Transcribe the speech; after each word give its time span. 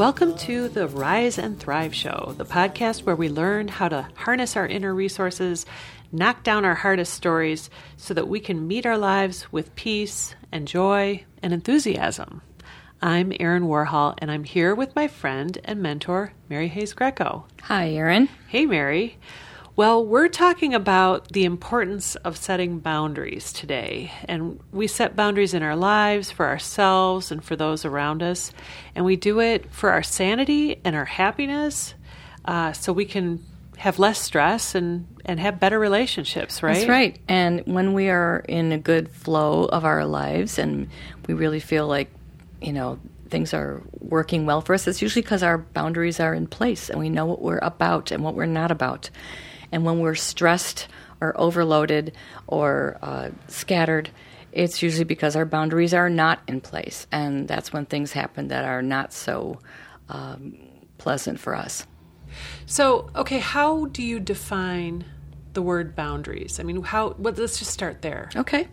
Welcome 0.00 0.34
to 0.38 0.70
the 0.70 0.88
Rise 0.88 1.36
and 1.36 1.60
Thrive 1.60 1.94
Show, 1.94 2.32
the 2.38 2.46
podcast 2.46 3.02
where 3.02 3.14
we 3.14 3.28
learn 3.28 3.68
how 3.68 3.90
to 3.90 4.08
harness 4.14 4.56
our 4.56 4.66
inner 4.66 4.94
resources, 4.94 5.66
knock 6.10 6.42
down 6.42 6.64
our 6.64 6.74
hardest 6.74 7.12
stories, 7.12 7.68
so 7.98 8.14
that 8.14 8.26
we 8.26 8.40
can 8.40 8.66
meet 8.66 8.86
our 8.86 8.96
lives 8.96 9.52
with 9.52 9.76
peace 9.76 10.34
and 10.50 10.66
joy 10.66 11.26
and 11.42 11.52
enthusiasm. 11.52 12.40
I'm 13.02 13.34
Erin 13.38 13.64
Warhol, 13.64 14.14
and 14.16 14.30
I'm 14.30 14.44
here 14.44 14.74
with 14.74 14.96
my 14.96 15.06
friend 15.06 15.58
and 15.64 15.82
mentor, 15.82 16.32
Mary 16.48 16.68
Hayes 16.68 16.94
Grieco. 16.94 17.44
Hi, 17.64 17.90
Erin. 17.90 18.30
Hey, 18.48 18.64
Mary. 18.64 19.18
Well, 19.80 20.04
we're 20.04 20.28
talking 20.28 20.74
about 20.74 21.32
the 21.32 21.46
importance 21.46 22.14
of 22.16 22.36
setting 22.36 22.80
boundaries 22.80 23.50
today. 23.50 24.12
And 24.26 24.60
we 24.72 24.86
set 24.86 25.16
boundaries 25.16 25.54
in 25.54 25.62
our 25.62 25.74
lives 25.74 26.30
for 26.30 26.44
ourselves 26.44 27.32
and 27.32 27.42
for 27.42 27.56
those 27.56 27.86
around 27.86 28.22
us. 28.22 28.52
And 28.94 29.06
we 29.06 29.16
do 29.16 29.40
it 29.40 29.72
for 29.72 29.90
our 29.90 30.02
sanity 30.02 30.78
and 30.84 30.94
our 30.94 31.06
happiness 31.06 31.94
uh, 32.44 32.72
so 32.72 32.92
we 32.92 33.06
can 33.06 33.42
have 33.78 33.98
less 33.98 34.20
stress 34.20 34.74
and, 34.74 35.06
and 35.24 35.40
have 35.40 35.58
better 35.58 35.78
relationships, 35.78 36.62
right? 36.62 36.74
That's 36.74 36.86
right. 36.86 37.18
And 37.26 37.62
when 37.64 37.94
we 37.94 38.10
are 38.10 38.44
in 38.46 38.72
a 38.72 38.78
good 38.78 39.08
flow 39.08 39.64
of 39.64 39.86
our 39.86 40.04
lives 40.04 40.58
and 40.58 40.90
we 41.26 41.32
really 41.32 41.58
feel 41.58 41.86
like, 41.86 42.10
you 42.60 42.74
know, 42.74 42.98
things 43.30 43.54
are 43.54 43.80
working 43.98 44.44
well 44.44 44.60
for 44.60 44.74
us, 44.74 44.86
it's 44.86 45.00
usually 45.00 45.22
because 45.22 45.42
our 45.42 45.56
boundaries 45.56 46.20
are 46.20 46.34
in 46.34 46.48
place 46.48 46.90
and 46.90 47.00
we 47.00 47.08
know 47.08 47.24
what 47.24 47.40
we're 47.40 47.60
about 47.62 48.10
and 48.10 48.22
what 48.22 48.34
we're 48.34 48.44
not 48.44 48.70
about. 48.70 49.08
And 49.72 49.84
when 49.84 50.00
we're 50.00 50.14
stressed 50.14 50.88
or 51.20 51.38
overloaded 51.38 52.12
or 52.46 52.98
uh, 53.02 53.30
scattered, 53.48 54.10
it's 54.52 54.82
usually 54.82 55.04
because 55.04 55.36
our 55.36 55.44
boundaries 55.44 55.94
are 55.94 56.10
not 56.10 56.40
in 56.48 56.60
place. 56.60 57.06
And 57.12 57.46
that's 57.46 57.72
when 57.72 57.86
things 57.86 58.12
happen 58.12 58.48
that 58.48 58.64
are 58.64 58.82
not 58.82 59.12
so 59.12 59.60
um, 60.08 60.56
pleasant 60.98 61.38
for 61.38 61.54
us. 61.54 61.86
So, 62.66 63.10
okay, 63.14 63.38
how 63.38 63.86
do 63.86 64.02
you 64.02 64.20
define 64.20 65.04
the 65.52 65.62
word 65.62 65.96
boundaries? 65.96 66.60
I 66.60 66.62
mean, 66.62 66.82
how? 66.82 67.14
Well, 67.18 67.34
let's 67.36 67.58
just 67.58 67.72
start 67.72 68.02
there. 68.02 68.30
Okay. 68.36 68.68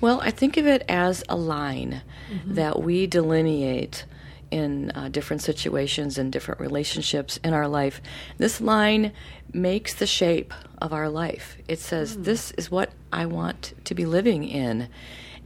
Well, 0.00 0.20
I 0.22 0.30
think 0.30 0.56
of 0.56 0.66
it 0.66 0.82
as 0.88 1.22
a 1.28 1.36
line 1.36 2.02
mm-hmm. 2.30 2.54
that 2.54 2.82
we 2.82 3.06
delineate 3.06 4.06
in 4.50 4.90
uh, 4.94 5.08
different 5.08 5.42
situations 5.42 6.16
and 6.16 6.32
different 6.32 6.60
relationships 6.60 7.38
in 7.42 7.52
our 7.52 7.68
life. 7.68 8.00
This 8.38 8.60
line 8.60 9.12
makes 9.54 9.94
the 9.94 10.06
shape 10.06 10.52
of 10.80 10.92
our 10.92 11.08
life. 11.08 11.56
It 11.68 11.78
says, 11.78 12.16
mm. 12.16 12.24
This 12.24 12.50
is 12.52 12.70
what 12.70 12.90
I 13.12 13.26
want 13.26 13.74
to 13.84 13.94
be 13.94 14.06
living 14.06 14.44
in. 14.44 14.88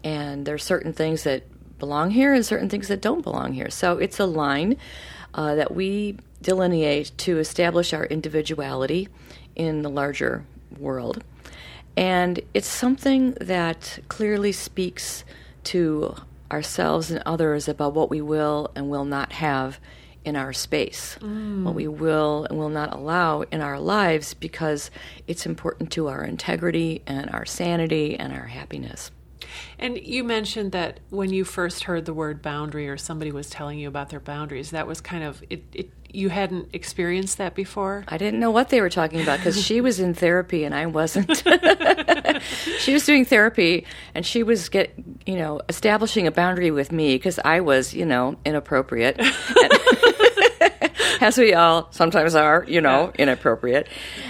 And 0.03 0.47
there 0.47 0.55
are 0.55 0.59
certain 0.59 0.93
things 0.93 1.25
that 1.25 1.45
belong 1.79 2.11
here 2.11 2.35
and 2.35 2.45
certain 2.45 2.69
things 2.69 2.89
that 2.89 3.01
don't 3.01 3.23
belong 3.23 3.53
here. 3.53 3.71
So 3.71 3.99
it's 3.99 4.19
a 4.19 4.27
line 4.27 4.77
uh, 5.35 5.55
that 5.55 5.75
we 5.75 6.17
delineate 6.43 7.13
to 7.19 7.39
establish 7.39 7.93
our 7.93 8.07
individuality 8.07 9.09
in 9.55 9.83
the 9.83 9.91
larger 9.91 10.45
world. 10.79 11.23
And 11.97 12.41
it's 12.55 12.69
something 12.69 13.33
that 13.41 13.99
clearly 14.09 14.53
speaks 14.53 15.25
to 15.65 16.15
ourselves 16.51 17.11
and 17.11 17.23
others 17.27 17.69
about 17.69 17.95
what 17.95 18.09
we 18.09 18.21
will 18.21 18.71
and 18.75 18.89
will 18.89 19.05
not 19.05 19.33
have 19.33 19.79
in 20.29 20.37
our 20.37 20.53
space, 20.53 21.17
mm. 21.21 21.65
what 21.65 21.75
we 21.75 21.89
will 21.89 22.45
and 22.45 22.59
will 22.59 22.69
not 22.69 22.93
allow 22.93 23.41
in 23.51 23.63
our 23.63 23.81
lives 23.81 24.35
because 24.35 24.91
it's 25.27 25.47
important 25.47 25.91
to 25.93 26.09
our 26.09 26.23
integrity 26.23 27.01
and 27.07 27.31
our 27.31 27.47
sanity 27.47 28.15
and 28.19 28.35
our 28.35 28.45
happiness. 28.45 29.11
And 29.79 29.97
you 29.97 30.25
mentioned 30.25 30.73
that 30.73 31.01
when 31.09 31.33
you 31.33 31.45
first 31.45 31.85
heard 31.85 32.05
the 32.05 32.13
word 32.13 32.43
boundary 32.43 32.89
or 32.89 32.99
somebody 32.99 33.33
was 33.33 33.49
telling 33.49 33.79
you 33.79 33.89
about 33.89 34.11
their 34.11 34.21
boundaries, 34.21 34.71
that 34.71 34.87
was 34.87 35.01
kind 35.01 35.25
of 35.25 35.43
it, 35.49 35.65
it 35.73 35.91
you 36.11 36.31
hadn't 36.31 36.71
experienced 36.73 37.39
that 37.39 37.55
before? 37.55 38.05
I 38.09 38.17
didn't 38.17 38.41
know 38.41 38.51
what 38.51 38.71
they 38.71 38.81
were 38.81 38.89
talking 38.89 39.21
about 39.21 39.39
because 39.39 39.63
she 39.63 39.81
was 39.81 40.01
in 40.01 40.15
therapy 40.15 40.65
and 40.65 40.75
I 40.75 40.87
wasn't. 40.87 41.37
she 42.79 42.95
was 42.95 43.05
doing 43.05 43.25
therapy 43.25 43.85
and 44.15 44.25
she 44.25 44.43
was 44.43 44.69
get 44.69 44.95
you 45.27 45.37
know 45.37 45.61
establishing 45.69 46.27
a 46.27 46.31
boundary 46.31 46.71
with 46.71 46.93
me 46.93 47.15
because 47.17 47.39
I 47.45 47.61
was 47.61 47.95
you 47.95 48.07
know 48.07 48.39
inappropriate. 48.45 49.21
as 51.21 51.39
we 51.39 51.55
all 51.55 51.89
sometimes 51.91 52.35
are, 52.35 52.65
you 52.69 52.81
know, 52.81 53.13
inappropriate. 53.19 53.89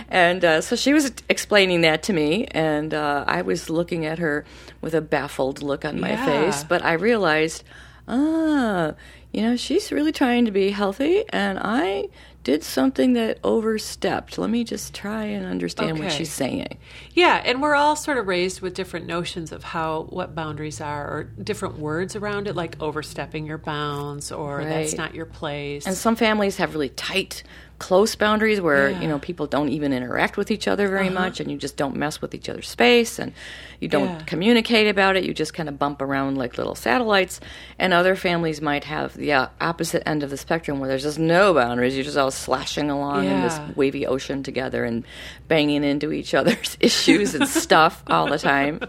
And 0.08 0.44
uh, 0.44 0.60
so 0.60 0.76
she 0.76 0.92
was 0.92 1.12
explaining 1.28 1.82
that 1.82 2.02
to 2.04 2.12
me, 2.12 2.46
and 2.46 2.94
uh, 2.94 3.24
I 3.26 3.42
was 3.42 3.68
looking 3.68 4.06
at 4.06 4.18
her 4.18 4.44
with 4.80 4.94
a 4.94 5.00
baffled 5.00 5.62
look 5.62 5.84
on 5.84 6.00
my 6.00 6.10
yeah. 6.10 6.24
face. 6.24 6.64
But 6.64 6.84
I 6.84 6.94
realized, 6.94 7.64
ah, 8.06 8.94
you 9.32 9.42
know, 9.42 9.56
she's 9.56 9.92
really 9.92 10.12
trying 10.12 10.44
to 10.46 10.50
be 10.50 10.70
healthy, 10.70 11.24
and 11.30 11.58
I 11.60 12.08
did 12.44 12.64
something 12.64 13.12
that 13.12 13.38
overstepped. 13.44 14.38
Let 14.38 14.50
me 14.50 14.64
just 14.64 14.94
try 14.94 15.24
and 15.24 15.44
understand 15.44 15.92
okay. 15.92 16.04
what 16.04 16.12
she's 16.12 16.32
saying. 16.32 16.78
Yeah, 17.12 17.42
and 17.44 17.60
we're 17.60 17.74
all 17.74 17.96
sort 17.96 18.16
of 18.16 18.26
raised 18.26 18.60
with 18.60 18.74
different 18.74 19.06
notions 19.06 19.52
of 19.52 19.64
how 19.64 20.06
what 20.10 20.34
boundaries 20.34 20.80
are 20.80 21.06
or 21.06 21.24
different 21.24 21.78
words 21.78 22.16
around 22.16 22.46
it 22.46 22.54
like 22.56 22.80
overstepping 22.80 23.46
your 23.46 23.58
bounds 23.58 24.32
or 24.32 24.58
right. 24.58 24.68
that's 24.68 24.94
not 24.94 25.14
your 25.14 25.26
place. 25.26 25.86
And 25.86 25.96
some 25.96 26.16
families 26.16 26.56
have 26.56 26.72
really 26.74 26.90
tight 26.90 27.42
close 27.78 28.16
boundaries 28.16 28.60
where 28.60 28.90
yeah. 28.90 29.00
you 29.00 29.06
know 29.06 29.18
people 29.18 29.46
don't 29.46 29.68
even 29.68 29.92
interact 29.92 30.36
with 30.36 30.50
each 30.50 30.66
other 30.66 30.88
very 30.88 31.06
uh-huh. 31.06 31.14
much 31.14 31.40
and 31.40 31.50
you 31.50 31.56
just 31.56 31.76
don't 31.76 31.94
mess 31.94 32.20
with 32.20 32.34
each 32.34 32.48
other's 32.48 32.68
space 32.68 33.18
and 33.18 33.32
you 33.80 33.88
don't 33.88 34.08
yeah. 34.08 34.22
communicate 34.24 34.88
about 34.88 35.16
it 35.16 35.24
you 35.24 35.32
just 35.32 35.54
kind 35.54 35.68
of 35.68 35.78
bump 35.78 36.02
around 36.02 36.36
like 36.36 36.58
little 36.58 36.74
satellites 36.74 37.40
and 37.78 37.92
other 37.92 38.16
families 38.16 38.60
might 38.60 38.84
have 38.84 39.14
the 39.14 39.32
uh, 39.32 39.46
opposite 39.60 40.06
end 40.06 40.22
of 40.22 40.30
the 40.30 40.36
spectrum 40.36 40.80
where 40.80 40.88
there's 40.88 41.02
just 41.02 41.18
no 41.18 41.54
boundaries 41.54 41.94
you're 41.94 42.04
just 42.04 42.16
all 42.16 42.30
slashing 42.30 42.90
along 42.90 43.24
yeah. 43.24 43.36
in 43.36 43.42
this 43.42 43.76
wavy 43.76 44.06
ocean 44.06 44.42
together 44.42 44.84
and 44.84 45.04
banging 45.46 45.84
into 45.84 46.12
each 46.12 46.34
other's 46.34 46.76
issues 46.80 47.34
and 47.34 47.48
stuff 47.48 48.02
all 48.08 48.28
the 48.28 48.38
time 48.38 48.80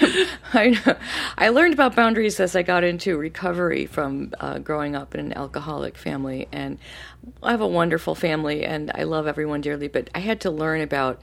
I 0.52 0.68
know. 0.70 0.96
I 1.36 1.48
learned 1.48 1.74
about 1.74 1.96
boundaries 1.96 2.38
as 2.40 2.54
I 2.54 2.62
got 2.62 2.84
into 2.84 3.16
recovery 3.16 3.86
from 3.86 4.32
uh, 4.40 4.58
growing 4.58 4.94
up 4.94 5.14
in 5.14 5.20
an 5.20 5.32
alcoholic 5.32 5.96
family 5.96 6.48
and 6.52 6.78
I 7.42 7.50
have 7.50 7.60
a 7.60 7.66
wonderful 7.66 8.14
family 8.14 8.64
and 8.64 8.90
I 8.94 9.04
love 9.04 9.26
everyone 9.26 9.60
dearly, 9.60 9.88
but 9.88 10.10
I 10.14 10.20
had 10.20 10.40
to 10.42 10.50
learn 10.50 10.80
about 10.80 11.20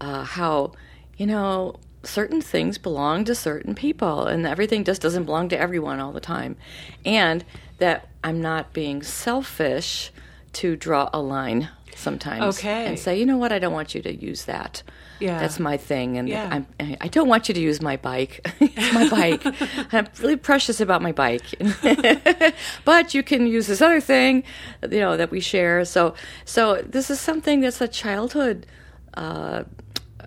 uh, 0.00 0.24
how, 0.24 0.72
you 1.16 1.26
know, 1.26 1.76
certain 2.02 2.40
things 2.40 2.78
belong 2.78 3.24
to 3.24 3.34
certain 3.34 3.74
people 3.74 4.26
and 4.26 4.46
everything 4.46 4.84
just 4.84 5.02
doesn't 5.02 5.24
belong 5.24 5.48
to 5.50 5.58
everyone 5.58 6.00
all 6.00 6.12
the 6.12 6.20
time. 6.20 6.56
And 7.04 7.44
that 7.78 8.08
I'm 8.22 8.40
not 8.40 8.72
being 8.72 9.02
selfish 9.02 10.10
to 10.54 10.76
draw 10.76 11.10
a 11.12 11.20
line 11.20 11.68
sometimes 11.94 12.58
okay. 12.58 12.86
and 12.86 12.98
say, 12.98 13.18
you 13.18 13.26
know 13.26 13.36
what, 13.36 13.52
I 13.52 13.58
don't 13.58 13.72
want 13.72 13.94
you 13.94 14.02
to 14.02 14.14
use 14.14 14.44
that. 14.46 14.82
Yeah. 15.20 15.38
That's 15.38 15.60
my 15.60 15.76
thing. 15.76 16.16
And 16.16 16.28
yeah. 16.28 16.48
I'm, 16.50 16.96
I 17.00 17.08
don't 17.08 17.28
want 17.28 17.48
you 17.48 17.54
to 17.54 17.60
use 17.60 17.82
my 17.82 17.96
bike. 17.98 18.40
it's 18.60 18.92
my 18.94 19.08
bike. 19.08 19.42
I'm 19.92 20.08
really 20.20 20.36
precious 20.36 20.80
about 20.80 21.02
my 21.02 21.12
bike. 21.12 21.44
but 22.84 23.12
you 23.14 23.22
can 23.22 23.46
use 23.46 23.66
this 23.66 23.82
other 23.82 24.00
thing, 24.00 24.44
you 24.90 25.00
know, 25.00 25.18
that 25.18 25.30
we 25.30 25.40
share. 25.40 25.84
So, 25.84 26.14
so 26.46 26.76
this 26.82 27.10
is 27.10 27.20
something 27.20 27.60
that's 27.60 27.82
a 27.82 27.88
childhood 27.88 28.66
uh, 29.14 29.64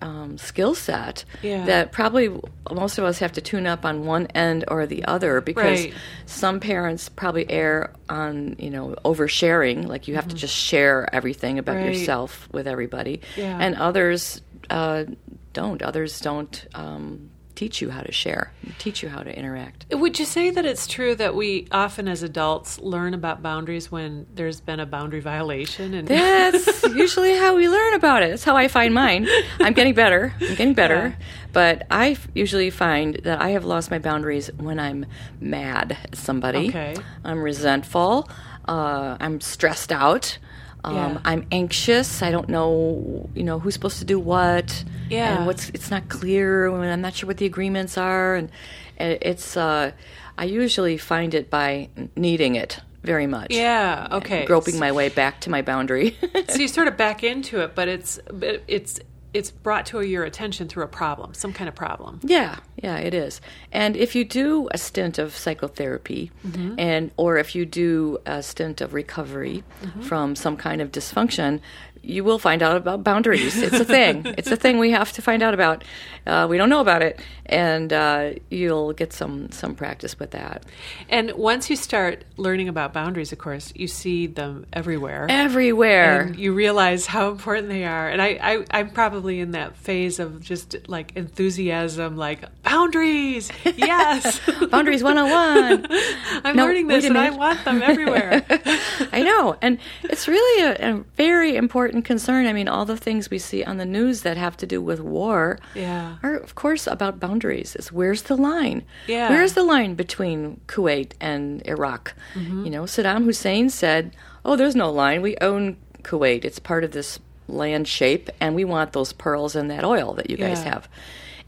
um, 0.02 0.38
skill 0.38 0.74
set 0.74 1.24
yeah. 1.42 1.64
that 1.66 1.92
probably 1.92 2.28
most 2.72 2.98
of 2.98 3.04
us 3.04 3.18
have 3.18 3.32
to 3.32 3.40
tune 3.40 3.66
up 3.66 3.84
on 3.84 4.06
one 4.06 4.26
end 4.28 4.64
or 4.68 4.86
the 4.86 5.04
other 5.04 5.40
because 5.40 5.84
right. 5.84 5.94
some 6.26 6.60
parents 6.60 7.08
probably 7.08 7.48
err 7.50 7.92
on 8.08 8.56
you 8.58 8.70
know 8.70 8.94
oversharing 9.04 9.86
like 9.86 10.08
you 10.08 10.14
have 10.14 10.24
mm-hmm. 10.24 10.34
to 10.34 10.40
just 10.40 10.54
share 10.54 11.12
everything 11.14 11.58
about 11.58 11.76
right. 11.76 11.86
yourself 11.94 12.48
with 12.52 12.66
everybody 12.66 13.20
yeah. 13.36 13.58
and 13.60 13.76
others 13.76 14.40
uh, 14.70 15.04
don't. 15.52 15.82
Others 15.82 16.20
don't 16.20 16.66
um, 16.74 17.30
teach 17.54 17.80
you 17.80 17.90
how 17.90 18.00
to 18.00 18.12
share, 18.12 18.52
teach 18.78 19.02
you 19.02 19.08
how 19.08 19.22
to 19.22 19.36
interact. 19.36 19.86
Would 19.90 20.18
you 20.18 20.24
say 20.24 20.50
that 20.50 20.64
it's 20.64 20.86
true 20.86 21.14
that 21.16 21.34
we 21.34 21.68
often, 21.70 22.08
as 22.08 22.22
adults, 22.22 22.78
learn 22.80 23.14
about 23.14 23.42
boundaries 23.42 23.90
when 23.90 24.26
there's 24.34 24.60
been 24.60 24.80
a 24.80 24.86
boundary 24.86 25.20
violation? 25.20 25.94
And 25.94 26.08
that's 26.08 26.82
usually 26.94 27.36
how 27.36 27.56
we 27.56 27.68
learn 27.68 27.94
about 27.94 28.22
it. 28.22 28.30
That's 28.30 28.44
how 28.44 28.56
I 28.56 28.68
find 28.68 28.94
mine. 28.94 29.28
I'm 29.60 29.72
getting 29.72 29.94
better. 29.94 30.34
I'm 30.40 30.54
getting 30.54 30.74
better. 30.74 31.16
Yeah. 31.18 31.24
But 31.52 31.86
I 31.90 32.16
usually 32.34 32.70
find 32.70 33.14
that 33.24 33.40
I 33.40 33.50
have 33.50 33.64
lost 33.64 33.90
my 33.90 33.98
boundaries 33.98 34.50
when 34.58 34.80
I'm 34.80 35.06
mad 35.40 35.96
at 36.02 36.16
somebody. 36.16 36.68
Okay. 36.68 36.96
I'm 37.24 37.40
resentful. 37.42 38.28
Uh, 38.66 39.16
I'm 39.20 39.40
stressed 39.40 39.92
out. 39.92 40.38
Um, 40.84 40.94
yeah. 40.94 41.20
I'm 41.24 41.46
anxious. 41.50 42.22
I 42.22 42.30
don't 42.30 42.48
know, 42.48 43.28
you 43.34 43.42
know, 43.42 43.58
who's 43.58 43.74
supposed 43.74 43.98
to 43.98 44.04
do 44.04 44.18
what. 44.18 44.84
Yeah. 45.08 45.36
And 45.36 45.46
what's 45.46 45.70
it's 45.70 45.90
not 45.90 46.08
clear. 46.08 46.66
And 46.66 46.90
I'm 46.90 47.00
not 47.00 47.14
sure 47.14 47.26
what 47.26 47.38
the 47.38 47.46
agreements 47.46 47.96
are. 47.96 48.36
And 48.36 48.50
it's 48.98 49.56
uh, 49.56 49.92
I 50.36 50.44
usually 50.44 50.98
find 50.98 51.34
it 51.34 51.50
by 51.50 51.88
needing 52.16 52.54
it 52.54 52.80
very 53.02 53.26
much. 53.26 53.50
Yeah. 53.50 54.08
Okay. 54.12 54.44
Groping 54.44 54.78
my 54.78 54.92
way 54.92 55.08
back 55.08 55.40
to 55.40 55.50
my 55.50 55.62
boundary. 55.62 56.16
so 56.48 56.58
you 56.58 56.68
sort 56.68 56.88
of 56.88 56.96
back 56.96 57.24
into 57.24 57.60
it, 57.60 57.74
but 57.74 57.88
it's 57.88 58.20
it's 58.68 59.00
it's 59.32 59.50
brought 59.50 59.86
to 59.86 60.00
your 60.00 60.24
attention 60.24 60.68
through 60.68 60.84
a 60.84 60.88
problem, 60.88 61.34
some 61.34 61.52
kind 61.52 61.68
of 61.68 61.74
problem. 61.74 62.20
Yeah. 62.22 62.58
Yeah, 62.76 62.96
it 62.96 63.14
is. 63.14 63.40
And 63.72 63.96
if 63.96 64.14
you 64.14 64.24
do 64.24 64.68
a 64.72 64.78
stint 64.78 65.18
of 65.18 65.36
psychotherapy, 65.36 66.30
and 66.78 67.10
or 67.16 67.36
if 67.38 67.54
you 67.54 67.64
do 67.64 68.18
a 68.26 68.42
stint 68.42 68.80
of 68.80 68.94
recovery 68.94 69.62
from 70.02 70.34
some 70.36 70.56
kind 70.56 70.80
of 70.80 70.90
dysfunction, 70.90 71.60
you 72.04 72.22
will 72.22 72.38
find 72.38 72.62
out 72.62 72.76
about 72.76 73.02
boundaries. 73.02 73.56
It's 73.60 73.80
a 73.80 73.84
thing. 73.84 74.26
it's 74.38 74.50
a 74.50 74.56
thing 74.56 74.78
we 74.78 74.90
have 74.90 75.12
to 75.12 75.22
find 75.22 75.42
out 75.42 75.54
about. 75.54 75.84
Uh, 76.26 76.46
we 76.48 76.58
don't 76.58 76.68
know 76.68 76.80
about 76.80 77.02
it, 77.02 77.20
and 77.46 77.92
uh, 77.92 78.32
you'll 78.50 78.92
get 78.92 79.12
some 79.12 79.50
some 79.50 79.74
practice 79.74 80.18
with 80.18 80.32
that. 80.32 80.64
And 81.08 81.32
once 81.32 81.70
you 81.70 81.76
start 81.76 82.24
learning 82.36 82.68
about 82.68 82.92
boundaries, 82.92 83.32
of 83.32 83.38
course, 83.38 83.72
you 83.74 83.88
see 83.88 84.26
them 84.26 84.66
everywhere. 84.72 85.26
Everywhere. 85.28 86.22
And 86.22 86.38
you 86.38 86.52
realize 86.52 87.06
how 87.06 87.30
important 87.30 87.68
they 87.68 87.84
are. 87.84 88.08
And 88.08 88.20
I, 88.20 88.38
I, 88.40 88.64
I'm 88.70 88.90
probably 88.90 89.40
in 89.40 89.52
that 89.52 89.76
phase 89.76 90.18
of 90.18 90.40
just 90.40 90.76
like 90.88 91.12
enthusiasm, 91.16 92.16
like 92.16 92.44
boundaries, 92.74 93.50
yes. 93.76 94.40
boundaries 94.70 95.02
101. 95.02 95.86
I'm 96.44 96.56
No, 96.56 96.64
learning 96.64 96.88
this 96.88 97.04
and 97.04 97.16
I 97.16 97.30
want 97.30 97.64
them 97.64 97.82
everywhere. 97.82 98.44
I 99.12 99.22
know. 99.22 99.56
And 99.62 99.78
it's 100.04 100.26
really 100.26 100.62
a, 100.64 100.94
a 100.94 101.04
very 101.16 101.54
important 101.56 102.04
concern. 102.04 102.46
I 102.46 102.52
mean, 102.52 102.66
all 102.68 102.84
the 102.84 102.96
things 102.96 103.30
we 103.30 103.38
see 103.38 103.62
on 103.62 103.76
the 103.76 103.84
news 103.84 104.22
that 104.22 104.36
have 104.36 104.56
to 104.58 104.66
do 104.66 104.80
with 104.82 105.00
war 105.00 105.58
Yeah. 105.74 106.16
are, 106.24 106.34
of 106.36 106.54
course, 106.56 106.86
about 106.88 107.20
boundaries. 107.20 107.76
It's 107.76 107.92
where's 107.92 108.22
the 108.22 108.36
line? 108.36 108.82
Yeah. 109.06 109.28
Where's 109.30 109.52
the 109.54 109.62
line 109.62 109.94
between 109.94 110.60
Kuwait 110.66 111.12
and 111.20 111.62
Iraq? 111.66 112.14
Mm-hmm. 112.34 112.64
You 112.64 112.70
know, 112.70 112.82
Saddam 112.84 113.24
Hussein 113.24 113.70
said, 113.70 114.16
oh, 114.44 114.56
there's 114.56 114.74
no 114.76 114.90
line. 114.90 115.22
We 115.22 115.36
own 115.40 115.76
Kuwait. 116.02 116.44
It's 116.44 116.58
part 116.58 116.82
of 116.84 116.90
this 116.90 117.20
land 117.46 117.86
shape, 117.86 118.30
and 118.40 118.54
we 118.54 118.64
want 118.64 118.92
those 118.94 119.12
pearls 119.12 119.54
and 119.54 119.70
that 119.70 119.84
oil 119.84 120.14
that 120.14 120.30
you 120.30 120.36
guys 120.36 120.60
Yeah. 120.64 120.70
have. 120.74 120.88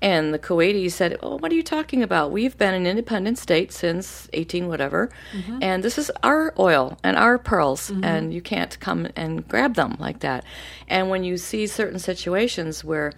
And 0.02 0.34
the 0.34 0.38
Kuwaitis 0.38 0.92
said, 0.92 1.16
"Oh, 1.22 1.36
what 1.38 1.50
are 1.50 1.54
you 1.54 1.62
talking 1.62 2.02
about? 2.02 2.30
We've 2.30 2.56
been 2.58 2.74
an 2.74 2.86
independent 2.86 3.38
state 3.38 3.72
since 3.72 4.28
18 4.34 4.68
whatever, 4.68 5.08
Mm-hmm. 5.32 5.58
and 5.62 5.82
this 5.82 5.96
is 5.96 6.10
our 6.22 6.52
oil 6.58 6.98
and 7.02 7.16
our 7.16 7.38
pearls, 7.38 7.90
and 8.02 8.32
you 8.34 8.42
can't 8.42 8.78
come 8.78 9.08
and 9.16 9.46
grab 9.48 9.74
them 9.74 9.96
like 9.98 10.20
that." 10.20 10.44
And 10.86 11.08
when 11.08 11.24
you 11.24 11.36
see 11.38 11.66
certain 11.66 11.98
situations 11.98 12.84
where 12.84 13.12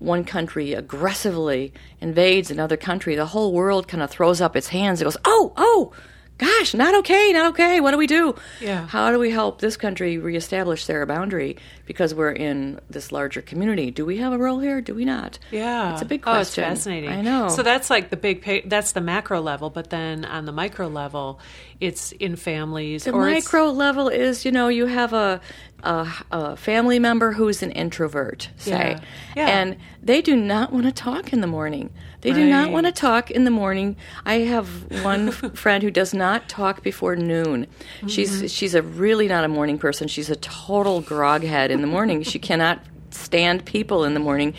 one 0.00 0.24
country 0.24 0.74
aggressively 0.74 1.72
invades 2.00 2.50
another 2.50 2.76
country, 2.76 3.14
the 3.14 3.26
whole 3.26 3.52
world 3.52 3.86
kind 3.86 4.02
of 4.02 4.10
throws 4.10 4.40
up 4.40 4.56
its 4.56 4.68
hands 4.68 5.00
and 5.00 5.06
goes, 5.06 5.16
"Oh, 5.24 5.52
oh." 5.56 5.92
Gosh, 6.36 6.74
not 6.74 6.96
okay, 6.96 7.32
not 7.32 7.46
okay. 7.50 7.80
What 7.80 7.92
do 7.92 7.96
we 7.98 8.08
do? 8.08 8.34
Yeah. 8.60 8.88
How 8.88 9.12
do 9.12 9.20
we 9.20 9.30
help 9.30 9.60
this 9.60 9.76
country 9.76 10.18
reestablish 10.18 10.86
their 10.86 11.06
boundary 11.06 11.56
because 11.86 12.12
we're 12.12 12.32
in 12.32 12.80
this 12.90 13.12
larger 13.12 13.40
community? 13.40 13.92
Do 13.92 14.04
we 14.04 14.16
have 14.16 14.32
a 14.32 14.38
role 14.38 14.58
here? 14.58 14.80
Do 14.80 14.94
we 14.96 15.04
not? 15.04 15.38
Yeah, 15.52 15.92
It's 15.92 16.02
a 16.02 16.04
big 16.04 16.24
Oh, 16.26 16.32
it's 16.32 16.50
question. 16.50 16.64
fascinating. 16.64 17.10
I 17.10 17.20
know. 17.20 17.48
So 17.50 17.62
that's 17.62 17.88
like 17.88 18.10
the 18.10 18.16
big. 18.16 18.68
That's 18.68 18.92
the 18.92 19.00
macro 19.00 19.40
level, 19.40 19.70
but 19.70 19.90
then 19.90 20.24
on 20.24 20.44
the 20.44 20.52
micro 20.52 20.88
level, 20.88 21.38
it's 21.80 22.10
in 22.12 22.34
families 22.34 23.04
The 23.04 23.12
or 23.12 23.20
micro 23.20 23.70
level 23.70 24.08
is, 24.08 24.44
you 24.44 24.50
know, 24.50 24.66
you 24.66 24.86
have 24.86 25.12
a, 25.12 25.40
a, 25.84 26.08
a 26.30 26.56
family 26.56 26.98
member 26.98 27.32
who's 27.32 27.62
an 27.62 27.70
introvert, 27.72 28.48
say, 28.56 28.70
Yeah. 28.70 29.00
Yeah. 29.36 29.48
and 29.48 29.76
they 30.02 30.20
do 30.22 30.34
not 30.36 30.72
want 30.72 30.86
to 30.86 30.92
talk 30.92 31.32
in 31.32 31.40
the 31.40 31.46
morning. 31.46 31.90
They 32.22 32.32
do 32.32 32.48
not 32.48 32.70
want 32.70 32.86
to 32.86 32.92
talk 32.92 33.30
in 33.30 33.44
the 33.44 33.50
morning. 33.50 33.96
I 34.24 34.36
have 34.40 34.66
one 35.04 35.30
friend 35.54 35.82
who 35.82 35.90
does 35.90 36.14
not 36.14 36.48
talk 36.48 36.82
before 36.82 37.16
noon. 37.16 37.66
Mm-hmm. 37.66 38.06
She's 38.08 38.50
she's 38.50 38.74
a 38.74 38.80
really 38.80 39.28
not 39.28 39.44
a 39.44 39.48
morning 39.48 39.76
person. 39.78 40.08
She's 40.08 40.30
a 40.30 40.36
total 40.36 41.02
groghead 41.02 41.68
in 41.68 41.82
the 41.82 41.86
morning. 41.86 42.22
she 42.22 42.38
cannot 42.38 42.80
stand 43.10 43.64
people 43.66 44.04
in 44.04 44.14
the 44.14 44.20
morning, 44.20 44.54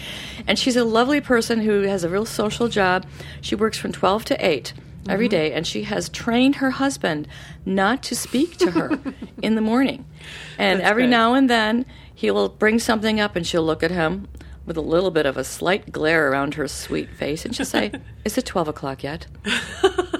and 0.47 0.57
she's 0.59 0.75
a 0.75 0.83
lovely 0.85 1.19
person 1.21 1.59
who 1.59 1.81
has 1.81 2.03
a 2.03 2.09
real 2.09 2.25
social 2.25 2.67
job. 2.67 3.05
She 3.41 3.55
works 3.55 3.77
from 3.79 3.91
twelve 3.91 4.25
to 4.25 4.45
eight 5.07 5.11
every 5.13 5.27
Mm-hmm. 5.27 5.31
day, 5.31 5.53
and 5.53 5.65
she 5.67 5.83
has 5.83 6.09
trained 6.09 6.55
her 6.57 6.71
husband 6.71 7.27
not 7.65 8.01
to 8.03 8.15
speak 8.15 8.57
to 8.57 8.71
her 8.71 8.99
in 9.41 9.55
the 9.55 9.61
morning. 9.61 10.05
And 10.57 10.79
That's 10.79 10.89
every 10.89 11.03
good. 11.03 11.09
now 11.11 11.33
and 11.33 11.49
then 11.49 11.85
he 12.13 12.31
will 12.31 12.49
bring 12.49 12.79
something 12.79 13.19
up, 13.19 13.35
and 13.35 13.45
she'll 13.45 13.63
look 13.65 13.83
at 13.83 13.91
him 13.91 14.27
with 14.65 14.77
a 14.77 14.81
little 14.81 15.11
bit 15.11 15.25
of 15.25 15.37
a 15.37 15.43
slight 15.43 15.91
glare 15.91 16.31
around 16.31 16.55
her 16.55 16.67
sweet 16.67 17.09
face, 17.11 17.45
and 17.45 17.55
she'll 17.55 17.65
say, 17.65 17.91
"Is 18.25 18.37
it 18.37 18.45
twelve 18.45 18.67
o'clock 18.67 19.03
yet?" 19.03 19.27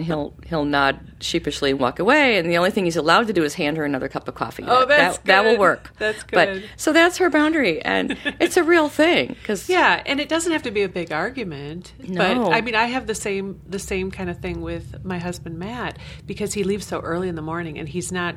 and 0.00 0.06
he'll 0.06 0.34
he'll 0.46 0.64
nod 0.64 0.98
sheepishly 1.20 1.70
and 1.70 1.78
walk 1.78 1.98
away. 1.98 2.38
And 2.38 2.50
the 2.50 2.56
only 2.56 2.70
thing 2.70 2.86
he's 2.86 2.96
allowed 2.96 3.26
to 3.26 3.34
do 3.34 3.44
is 3.44 3.54
hand 3.54 3.76
her 3.76 3.84
another 3.84 4.08
cup 4.08 4.26
of 4.28 4.34
coffee. 4.34 4.64
Oh, 4.66 4.80
that, 4.80 4.88
that's 4.88 5.16
that, 5.18 5.26
that 5.26 5.44
will 5.44 5.58
work. 5.58 5.92
That's 5.98 6.22
good. 6.22 6.34
But 6.34 6.62
so 6.76 6.92
that's 6.94 7.18
her 7.18 7.28
boundary, 7.28 7.82
and 7.82 8.16
it's 8.40 8.56
a 8.56 8.64
real 8.64 8.88
thing 8.88 9.36
because 9.40 9.68
Yeah, 9.68 10.02
and 10.06 10.18
it 10.18 10.30
doesn't 10.30 10.52
have 10.52 10.62
to 10.62 10.70
be 10.70 10.82
a 10.82 10.88
big 10.88 11.12
argument. 11.12 11.92
No. 12.02 12.44
But 12.44 12.52
I 12.54 12.62
mean, 12.62 12.74
I 12.74 12.86
have 12.86 13.06
the 13.06 13.14
same 13.14 13.60
the 13.66 13.78
same 13.78 14.10
kind 14.10 14.30
of 14.30 14.38
thing 14.38 14.62
with 14.62 15.04
my 15.04 15.18
husband 15.18 15.58
Matt 15.58 15.98
because 16.26 16.54
he 16.54 16.64
leaves 16.64 16.86
so 16.86 17.00
early 17.00 17.28
in 17.28 17.34
the 17.34 17.42
morning 17.42 17.78
and 17.78 17.88
he's 17.88 18.10
not 18.10 18.36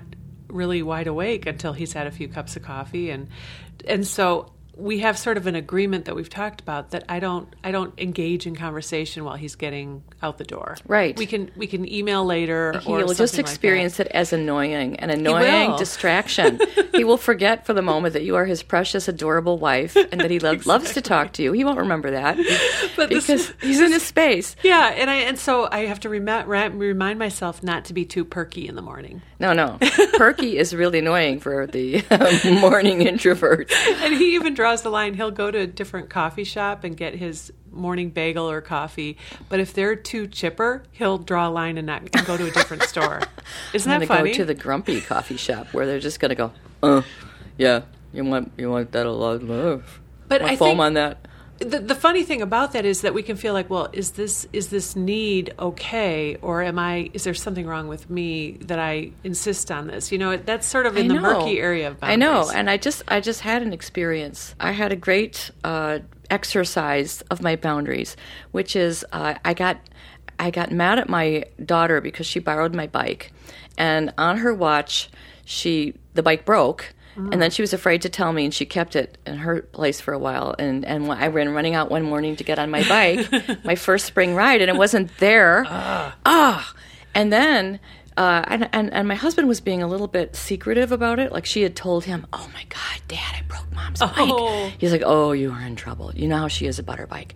really 0.49 0.83
wide 0.83 1.07
awake 1.07 1.45
until 1.45 1.71
he's 1.73 1.93
had 1.93 2.05
a 2.05 2.11
few 2.11 2.27
cups 2.27 2.55
of 2.55 2.61
coffee 2.61 3.09
and 3.09 3.27
and 3.87 4.05
so 4.05 4.51
we 4.75 4.99
have 4.99 5.17
sort 5.17 5.37
of 5.37 5.47
an 5.47 5.55
agreement 5.55 6.05
that 6.05 6.15
we've 6.15 6.29
talked 6.29 6.61
about 6.61 6.91
that 6.91 7.03
I 7.07 7.19
don't 7.19 7.55
I 7.63 7.71
don't 7.71 7.97
engage 7.99 8.45
in 8.45 8.55
conversation 8.55 9.23
while 9.23 9.35
he's 9.35 9.55
getting 9.55 10.03
out 10.23 10.37
the 10.37 10.43
door. 10.43 10.77
Right. 10.87 11.15
We 11.17 11.25
can 11.25 11.51
we 11.55 11.67
can 11.67 11.91
email 11.91 12.25
later 12.25 12.79
He'll 12.79 13.07
just 13.07 13.17
something 13.17 13.37
like 13.45 13.51
experience 13.51 13.99
it 13.99 14.07
as 14.07 14.31
annoying, 14.33 14.95
an 14.97 15.09
annoying 15.09 15.71
will. 15.71 15.77
distraction. 15.77 16.59
he 16.95 17.03
will 17.03 17.17
forget 17.17 17.65
for 17.65 17.73
the 17.73 17.81
moment 17.81 18.13
that 18.13 18.23
you 18.23 18.35
are 18.37 18.45
his 18.45 18.63
precious, 18.63 19.07
adorable 19.07 19.57
wife 19.57 19.95
and 19.95 20.21
that 20.21 20.31
he 20.31 20.39
lo- 20.39 20.57
loves 20.65 20.93
to 20.93 21.01
talk 21.01 21.33
to 21.33 21.43
you. 21.43 21.51
He 21.51 21.63
won't 21.65 21.77
remember 21.79 22.11
that 22.11 22.37
But 22.95 23.09
this- 23.09 23.27
because 23.27 23.53
he's 23.61 23.81
in 23.81 23.91
his 23.91 24.03
space. 24.03 24.55
Yeah, 24.63 24.87
and 24.95 25.09
I 25.09 25.15
and 25.15 25.37
so 25.37 25.67
I 25.71 25.85
have 25.85 25.99
to 26.01 26.09
ra- 26.09 26.69
remind 26.73 27.19
myself 27.19 27.61
not 27.61 27.85
to 27.85 27.93
be 27.93 28.05
too 28.05 28.23
perky 28.23 28.67
in 28.67 28.75
the 28.75 28.81
morning. 28.81 29.21
No, 29.39 29.51
no. 29.51 29.77
Perky 30.13 30.57
is 30.57 30.73
really 30.73 30.99
annoying 30.99 31.39
for 31.41 31.67
the 31.67 32.01
um, 32.09 32.61
morning 32.61 33.01
introvert. 33.01 33.71
and 34.01 34.13
he 34.13 34.35
even 34.35 34.53
draws 34.53 34.83
the 34.83 34.89
line. 34.89 35.15
He'll 35.15 35.31
go 35.31 35.51
to 35.51 35.59
a 35.59 35.67
different 35.67 36.09
coffee 36.09 36.45
shop 36.45 36.83
and 36.85 36.95
get 36.95 37.13
his 37.15 37.51
morning 37.73 38.09
bagel 38.09 38.49
or 38.49 38.61
coffee. 38.61 39.17
But 39.49 39.59
if 39.59 39.73
they're 39.73 39.95
too 39.95 40.27
chipper, 40.27 40.83
he'll 40.91 41.17
draw 41.17 41.49
a 41.49 41.51
line 41.51 41.77
and 41.77 41.87
not 41.87 42.01
and 42.15 42.25
go 42.25 42.37
to 42.37 42.45
a 42.47 42.51
different 42.51 42.83
store. 42.83 43.21
Isn't 43.73 43.91
I'm 43.91 43.99
that 44.01 44.07
funny? 44.07 44.31
go 44.31 44.37
to 44.37 44.45
the 44.45 44.53
grumpy 44.53 45.01
coffee 45.01 45.37
shop 45.37 45.67
where 45.73 45.85
they're 45.85 45.99
just 45.99 46.19
gonna 46.19 46.35
go, 46.35 46.51
uh, 46.81 47.01
yeah, 47.57 47.81
you 48.13 48.23
want 48.23 48.51
you 48.57 48.69
want 48.69 48.91
that 48.91 49.05
a 49.05 49.11
lot 49.11 49.41
of 49.43 49.99
But 50.27 50.41
I 50.41 50.55
foam 50.55 50.69
think- 50.77 50.79
on 50.79 50.93
that. 50.93 51.27
The, 51.63 51.79
the 51.79 51.95
funny 51.95 52.23
thing 52.23 52.41
about 52.41 52.73
that 52.73 52.85
is 52.85 53.01
that 53.01 53.13
we 53.13 53.23
can 53.23 53.35
feel 53.35 53.53
like, 53.53 53.69
well, 53.69 53.89
is 53.93 54.11
this 54.11 54.47
is 54.53 54.69
this 54.69 54.95
need 54.95 55.53
okay, 55.57 56.35
or 56.41 56.61
am 56.61 56.79
I? 56.79 57.09
Is 57.13 57.23
there 57.23 57.33
something 57.33 57.65
wrong 57.65 57.87
with 57.87 58.09
me 58.09 58.53
that 58.61 58.79
I 58.79 59.11
insist 59.23 59.71
on 59.71 59.87
this? 59.87 60.11
You 60.11 60.17
know, 60.17 60.37
that's 60.37 60.67
sort 60.67 60.85
of 60.85 60.97
in 60.97 61.07
the 61.07 61.15
murky 61.15 61.59
area 61.59 61.87
of 61.87 61.99
boundaries. 61.99 62.13
I 62.13 62.31
know, 62.31 62.51
and 62.53 62.69
I 62.69 62.77
just 62.77 63.03
I 63.07 63.19
just 63.19 63.41
had 63.41 63.61
an 63.61 63.73
experience. 63.73 64.55
I 64.59 64.71
had 64.71 64.91
a 64.91 64.95
great 64.95 65.51
uh, 65.63 65.99
exercise 66.29 67.21
of 67.29 67.41
my 67.41 67.55
boundaries, 67.55 68.15
which 68.51 68.75
is 68.75 69.05
uh, 69.11 69.35
I 69.43 69.53
got 69.53 69.77
I 70.39 70.51
got 70.51 70.71
mad 70.71 70.99
at 70.99 71.09
my 71.09 71.45
daughter 71.63 72.01
because 72.01 72.25
she 72.25 72.39
borrowed 72.39 72.73
my 72.73 72.87
bike, 72.87 73.31
and 73.77 74.13
on 74.17 74.37
her 74.37 74.53
watch, 74.53 75.09
she 75.45 75.95
the 76.13 76.23
bike 76.23 76.45
broke. 76.45 76.93
And 77.15 77.41
then 77.41 77.51
she 77.51 77.61
was 77.61 77.73
afraid 77.73 78.01
to 78.03 78.09
tell 78.09 78.33
me, 78.33 78.45
and 78.45 78.53
she 78.53 78.65
kept 78.65 78.95
it 78.95 79.17
in 79.27 79.35
her 79.37 79.61
place 79.61 80.01
for 80.01 80.13
a 80.13 80.19
while. 80.19 80.55
And 80.57 80.83
and 80.85 81.07
when 81.07 81.17
I 81.17 81.27
ran 81.27 81.49
running 81.53 81.75
out 81.75 81.91
one 81.91 82.03
morning 82.03 82.35
to 82.37 82.43
get 82.43 82.57
on 82.59 82.71
my 82.71 82.81
bike, 82.89 83.63
my 83.63 83.75
first 83.75 84.05
spring 84.05 84.33
ride, 84.35 84.61
and 84.61 84.69
it 84.69 84.75
wasn't 84.77 85.15
there. 85.19 85.63
Ah, 85.67 86.73
and 87.13 87.31
then 87.31 87.79
uh, 88.17 88.43
and, 88.47 88.69
and 88.73 88.93
and 88.93 89.07
my 89.07 89.15
husband 89.15 89.47
was 89.47 89.59
being 89.61 89.81
a 89.83 89.87
little 89.87 90.07
bit 90.07 90.35
secretive 90.35 90.91
about 90.91 91.19
it. 91.19 91.31
Like 91.31 91.45
she 91.45 91.61
had 91.61 91.75
told 91.75 92.05
him, 92.05 92.25
"Oh 92.33 92.49
my 92.53 92.63
God, 92.69 93.01
Dad, 93.07 93.35
I 93.37 93.41
broke 93.47 93.71
Mom's 93.73 93.99
Oh. 94.01 94.07
bike." 94.67 94.75
He's 94.79 94.91
like, 94.91 95.03
"Oh, 95.05 95.31
you 95.31 95.51
are 95.51 95.61
in 95.61 95.75
trouble. 95.75 96.11
You 96.15 96.27
know 96.27 96.37
how 96.37 96.47
she 96.47 96.65
is 96.67 96.79
about 96.79 96.97
her 96.99 97.07
bike." 97.07 97.35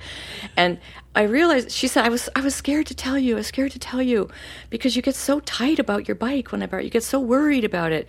And 0.56 0.80
I 1.16 1.24
realized 1.24 1.72
she 1.72 1.88
said, 1.88 2.06
"I 2.06 2.10
was 2.10 2.30
I 2.36 2.42
was 2.42 2.54
scared 2.56 2.86
to 2.88 2.96
tell 2.96 3.18
you. 3.18 3.36
I 3.36 3.38
was 3.38 3.48
scared 3.48 3.72
to 3.72 3.80
tell 3.80 4.02
you 4.02 4.30
because 4.70 4.96
you 4.96 5.02
get 5.02 5.16
so 5.16 5.40
tight 5.42 5.80
about 5.80 6.08
your 6.08 6.16
bike 6.16 6.52
whenever 6.52 6.80
You 6.82 6.90
get 6.90 7.04
so 7.04 7.20
worried 7.20 7.64
about 7.64 7.92
it." 7.92 8.08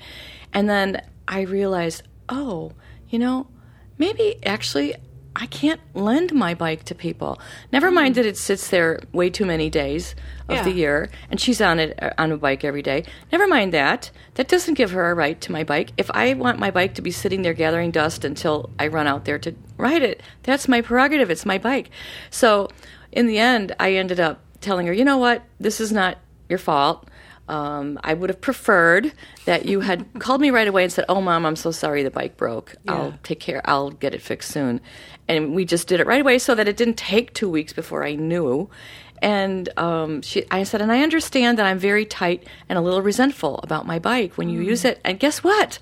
And 0.52 0.68
then 0.68 1.02
I 1.28 1.42
realized, 1.42 2.02
oh, 2.28 2.72
you 3.08 3.18
know, 3.18 3.46
maybe 3.98 4.44
actually 4.44 4.94
I 5.36 5.46
can't 5.46 5.80
lend 5.94 6.32
my 6.32 6.54
bike 6.54 6.82
to 6.84 6.96
people. 6.96 7.38
Never 7.70 7.92
mind 7.92 8.16
that 8.16 8.26
it 8.26 8.36
sits 8.36 8.68
there 8.70 8.98
way 9.12 9.30
too 9.30 9.46
many 9.46 9.70
days 9.70 10.16
of 10.48 10.64
the 10.64 10.72
year, 10.72 11.10
and 11.30 11.38
she's 11.40 11.60
on 11.60 11.78
it 11.78 12.02
uh, 12.02 12.10
on 12.18 12.32
a 12.32 12.36
bike 12.36 12.64
every 12.64 12.82
day. 12.82 13.04
Never 13.30 13.46
mind 13.46 13.72
that. 13.72 14.10
That 14.34 14.48
doesn't 14.48 14.74
give 14.74 14.90
her 14.90 15.10
a 15.10 15.14
right 15.14 15.40
to 15.42 15.52
my 15.52 15.62
bike. 15.62 15.92
If 15.96 16.10
I 16.12 16.34
want 16.34 16.58
my 16.58 16.72
bike 16.72 16.94
to 16.94 17.02
be 17.02 17.12
sitting 17.12 17.42
there 17.42 17.54
gathering 17.54 17.92
dust 17.92 18.24
until 18.24 18.70
I 18.80 18.88
run 18.88 19.06
out 19.06 19.26
there 19.26 19.38
to 19.38 19.54
ride 19.76 20.02
it, 20.02 20.22
that's 20.42 20.66
my 20.66 20.80
prerogative. 20.80 21.30
It's 21.30 21.46
my 21.46 21.58
bike. 21.58 21.90
So, 22.30 22.68
in 23.12 23.26
the 23.26 23.38
end, 23.38 23.76
I 23.78 23.92
ended 23.92 24.18
up 24.18 24.40
telling 24.60 24.86
her, 24.86 24.92
you 24.92 25.04
know 25.04 25.18
what? 25.18 25.44
This 25.60 25.80
is 25.80 25.92
not 25.92 26.18
your 26.48 26.58
fault. 26.58 27.07
Um, 27.48 27.98
I 28.04 28.14
would 28.14 28.30
have 28.30 28.40
preferred 28.40 29.12
that 29.46 29.64
you 29.64 29.80
had 29.80 30.06
called 30.18 30.40
me 30.40 30.50
right 30.50 30.68
away 30.68 30.84
and 30.84 30.92
said, 30.92 31.06
"Oh, 31.08 31.20
mom, 31.20 31.46
I'm 31.46 31.56
so 31.56 31.70
sorry 31.70 32.02
the 32.02 32.10
bike 32.10 32.36
broke. 32.36 32.76
Yeah. 32.84 32.94
I'll 32.94 33.14
take 33.22 33.40
care. 33.40 33.62
I'll 33.64 33.90
get 33.90 34.14
it 34.14 34.22
fixed 34.22 34.50
soon." 34.52 34.80
And 35.26 35.54
we 35.54 35.64
just 35.64 35.88
did 35.88 36.00
it 36.00 36.06
right 36.06 36.20
away, 36.20 36.38
so 36.38 36.54
that 36.54 36.68
it 36.68 36.76
didn't 36.76 36.96
take 36.96 37.34
two 37.34 37.50
weeks 37.50 37.72
before 37.72 38.04
I 38.04 38.14
knew. 38.14 38.70
And 39.20 39.68
um, 39.76 40.22
she, 40.22 40.44
I 40.50 40.62
said, 40.62 40.80
and 40.80 40.92
I 40.92 41.02
understand 41.02 41.58
that 41.58 41.66
I'm 41.66 41.78
very 41.78 42.04
tight 42.04 42.46
and 42.68 42.78
a 42.78 42.82
little 42.82 43.02
resentful 43.02 43.58
about 43.62 43.86
my 43.86 43.98
bike 43.98 44.34
when 44.38 44.48
you 44.48 44.60
use 44.60 44.84
it. 44.84 45.00
And 45.04 45.18
guess 45.18 45.42
what? 45.42 45.78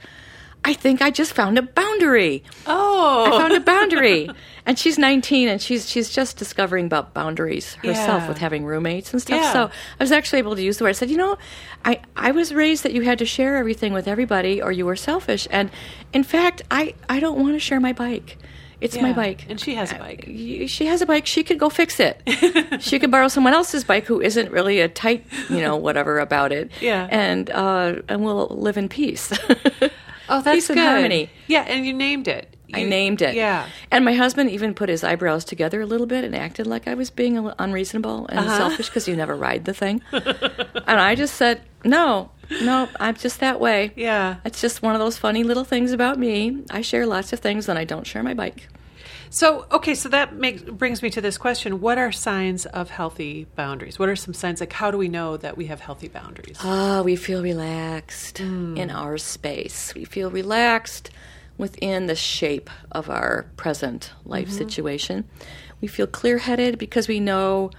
I 0.68 0.74
think 0.74 1.00
I 1.00 1.10
just 1.10 1.32
found 1.32 1.58
a 1.58 1.62
boundary. 1.62 2.42
Oh, 2.66 3.24
I 3.26 3.30
found 3.38 3.52
a 3.52 3.60
boundary. 3.60 4.28
and 4.66 4.76
she's 4.76 4.98
19 4.98 5.46
and 5.48 5.62
she's 5.62 5.88
she's 5.88 6.10
just 6.10 6.36
discovering 6.38 6.86
about 6.86 7.14
boundaries 7.14 7.74
herself 7.74 8.22
Yeah. 8.22 8.28
with 8.28 8.38
having 8.38 8.64
roommates 8.64 9.12
and 9.12 9.22
stuff. 9.22 9.40
Yeah. 9.40 9.52
So 9.52 9.64
I 9.66 10.02
was 10.02 10.10
actually 10.10 10.40
able 10.40 10.56
to 10.56 10.62
use 10.62 10.78
the 10.78 10.84
word. 10.84 10.90
I 10.90 10.92
said, 10.94 11.08
you 11.08 11.18
know, 11.18 11.38
I, 11.84 12.00
I 12.16 12.32
was 12.32 12.52
raised 12.52 12.82
that 12.82 12.92
you 12.92 13.02
had 13.02 13.18
to 13.20 13.24
share 13.26 13.56
everything 13.56 13.92
with 13.92 14.08
everybody 14.08 14.60
or 14.60 14.72
you 14.72 14.84
were 14.86 14.96
selfish. 14.96 15.46
And 15.52 15.70
in 16.12 16.24
fact, 16.24 16.62
I, 16.68 16.94
I 17.08 17.20
don't 17.20 17.38
want 17.38 17.52
to 17.54 17.60
share 17.60 17.78
my 17.78 17.92
bike. 17.92 18.36
It's 18.80 19.00
my 19.00 19.12
bike. 19.12 19.46
And 19.48 19.58
she 19.58 19.74
has 19.76 19.90
a 19.92 19.94
bike. 19.98 20.24
She 20.26 20.86
has 20.86 21.00
a 21.00 21.06
bike. 21.06 21.26
She 21.26 21.42
could 21.44 21.58
go 21.58 21.70
fix 21.70 21.98
it. 21.98 22.20
she 22.82 22.98
could 22.98 23.10
borrow 23.10 23.28
someone 23.28 23.54
else's 23.54 23.84
bike 23.84 24.04
who 24.04 24.20
isn't 24.20 24.50
really 24.50 24.80
a 24.80 24.88
tight, 24.88 25.24
you 25.48 25.60
know, 25.60 25.76
whatever 25.76 26.18
about 26.18 26.52
it. 26.52 26.70
Yeah. 26.82 27.06
And 27.10 27.48
uh, 27.50 28.02
and 28.08 28.22
we'll 28.22 28.48
live 28.48 28.76
in 28.76 28.88
peace. 28.90 29.32
oh, 30.28 30.42
that's 30.42 30.56
peace 30.56 30.68
good. 30.68 30.78
and 30.78 30.86
harmony. 30.86 31.30
Yeah, 31.46 31.62
and 31.62 31.84
you 31.86 31.92
named 31.92 32.28
it. 32.28 32.52
I 32.74 32.82
named 32.82 33.22
it. 33.22 33.36
Yeah. 33.36 33.68
And 33.92 34.04
my 34.04 34.12
husband 34.14 34.50
even 34.50 34.74
put 34.74 34.88
his 34.88 35.04
eyebrows 35.04 35.44
together 35.44 35.80
a 35.80 35.86
little 35.86 36.06
bit 36.06 36.24
and 36.24 36.34
acted 36.34 36.66
like 36.66 36.88
I 36.88 36.94
was 36.94 37.10
being 37.10 37.38
unreasonable 37.58 38.26
and 38.26 38.40
Uh-huh. 38.40 38.58
selfish 38.58 38.88
because 38.88 39.06
you 39.06 39.14
never 39.14 39.36
ride 39.36 39.64
the 39.66 39.72
thing. 39.72 40.02
and 40.12 41.00
I 41.00 41.14
just 41.14 41.34
said, 41.36 41.62
no, 41.84 42.30
no, 42.62 42.88
I'm 42.98 43.14
just 43.14 43.38
that 43.38 43.60
way. 43.60 43.92
Yeah. 43.94 44.36
It's 44.44 44.60
just 44.60 44.82
one 44.82 44.94
of 44.94 44.98
those 45.00 45.16
funny 45.16 45.44
little 45.44 45.62
things 45.64 45.92
about 45.92 46.18
me. 46.18 46.64
I 46.70 46.80
share 46.82 47.06
lots 47.06 47.32
of 47.32 47.38
things 47.38 47.68
and 47.68 47.78
I 47.78 47.84
don't 47.84 48.04
share 48.06 48.24
my 48.24 48.34
bike. 48.34 48.66
So, 49.36 49.66
okay, 49.70 49.94
so 49.94 50.08
that 50.08 50.34
makes 50.34 50.62
brings 50.62 51.02
me 51.02 51.10
to 51.10 51.20
this 51.20 51.36
question: 51.36 51.82
What 51.82 51.98
are 51.98 52.10
signs 52.10 52.64
of 52.64 52.88
healthy 52.88 53.46
boundaries? 53.54 53.98
What 53.98 54.08
are 54.08 54.16
some 54.16 54.32
signs? 54.32 54.60
Like, 54.60 54.72
how 54.72 54.90
do 54.90 54.96
we 54.96 55.08
know 55.08 55.36
that 55.36 55.58
we 55.58 55.66
have 55.66 55.78
healthy 55.78 56.08
boundaries? 56.08 56.56
Ah, 56.62 57.02
we 57.02 57.16
feel 57.16 57.42
relaxed 57.42 58.38
hmm. 58.38 58.78
in 58.78 58.90
our 58.90 59.18
space. 59.18 59.94
We 59.94 60.06
feel 60.06 60.30
relaxed 60.30 61.10
within 61.58 62.06
the 62.06 62.14
shape 62.14 62.70
of 62.90 63.10
our 63.10 63.44
present 63.58 64.10
life 64.24 64.48
mm-hmm. 64.48 64.56
situation. 64.56 65.28
We 65.82 65.88
feel 65.88 66.06
clear 66.06 66.38
headed 66.38 66.78
because 66.78 67.06
we 67.06 67.20
know 67.20 67.72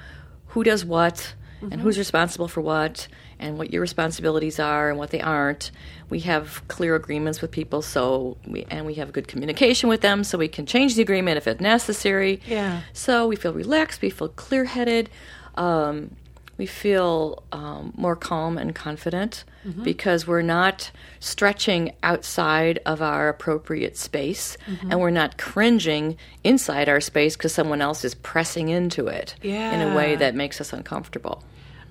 who 0.50 0.64
does 0.64 0.86
what 0.86 1.34
and 1.62 1.82
who's 1.82 1.96
mm-hmm. 1.96 2.02
responsible 2.02 2.48
for 2.48 2.62
what 2.62 3.08
and 3.40 3.58
what 3.58 3.72
your 3.72 3.82
responsibilities 3.82 4.60
are 4.60 4.90
and 4.90 4.98
what 4.98 5.12
they 5.12 5.22
aren't. 5.22 5.72
We 6.10 6.22
have 6.22 6.68
clear 6.68 6.96
agreements 6.96 7.42
with 7.42 7.52
people 7.52 7.82
so 7.82 8.38
we 8.46 8.66
and 8.70 8.86
we 8.86 8.96
have 8.96 9.12
good 9.14 9.28
communication 9.28 9.90
with 9.90 10.02
them 10.02 10.24
so 10.24 10.38
we 10.38 10.48
can 10.48 10.66
change 10.66 10.96
the 10.96 11.02
agreement 11.02 11.38
if 11.38 11.48
it's 11.48 11.62
necessary. 11.62 12.42
Yeah. 12.48 12.82
So 12.94 13.28
we 13.28 13.36
feel 13.36 13.54
relaxed, 13.54 14.02
we 14.02 14.10
feel 14.10 14.30
clear 14.30 14.66
headed, 14.66 15.10
um, 15.56 16.16
we 16.58 16.66
feel 16.66 17.44
um, 17.52 17.94
more 17.96 18.16
calm 18.16 18.58
and 18.58 18.74
confident 18.74 19.44
because 19.84 20.26
we're 20.26 20.42
not 20.42 20.92
stretching 21.20 21.94
outside 22.02 22.80
of 22.86 23.02
our 23.02 23.28
appropriate 23.28 23.98
space 23.98 24.58
and 24.90 25.00
we're 25.00 25.10
not 25.10 25.38
cringing 25.38 26.16
inside 26.44 26.88
our 26.88 27.02
space 27.02 27.36
because 27.36 27.54
someone 27.54 27.82
else 27.82 28.06
is 28.06 28.16
pressing 28.16 28.70
into 28.70 29.08
it 29.08 29.36
in 29.74 29.82
a 29.82 29.96
way 29.96 30.16
that 30.16 30.36
makes 30.36 30.62
us 30.62 30.72
uncomfortable. 30.72 31.44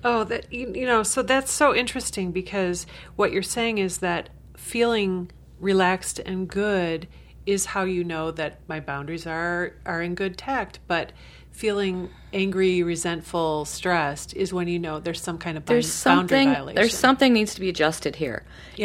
Oh, 0.07 0.23
that 0.25 0.51
you, 0.53 0.85
know, 0.85 1.03
so 1.03 1.21
that's 1.21 1.51
so 1.51 1.75
interesting 1.75 2.31
because 2.31 2.85
what 3.15 3.31
you're 3.31 3.43
saying 3.43 3.77
is 3.77 3.99
that 3.99 4.29
feeling 4.55 5.31
relaxed 5.59 6.19
and 6.19 6.47
good 6.47 7.07
is 7.45 7.65
how 7.65 7.83
you 7.83 8.03
know 8.03 8.31
that 8.31 8.59
my 8.67 8.79
boundaries 8.79 9.25
are 9.25 9.73
are 9.85 10.01
in 10.01 10.15
good 10.15 10.37
tact, 10.37 10.79
but 10.87 11.11
feeling 11.51 12.09
angry, 12.33 12.83
resentful, 12.83 13.65
stressed 13.65 14.33
is 14.35 14.53
when 14.53 14.67
you 14.67 14.77
know 14.77 14.99
there's 14.99 15.21
some 15.21 15.37
kind 15.37 15.57
of 15.57 15.65
there's 15.65 15.85
boundary 16.03 16.27
something 16.27 16.53
violation. 16.53 16.75
there's 16.75 16.97
something 16.97 17.33
needs 17.33 17.53
to 17.55 17.61
be 17.61 17.69
adjusted 17.69 18.15
here. 18.15 18.43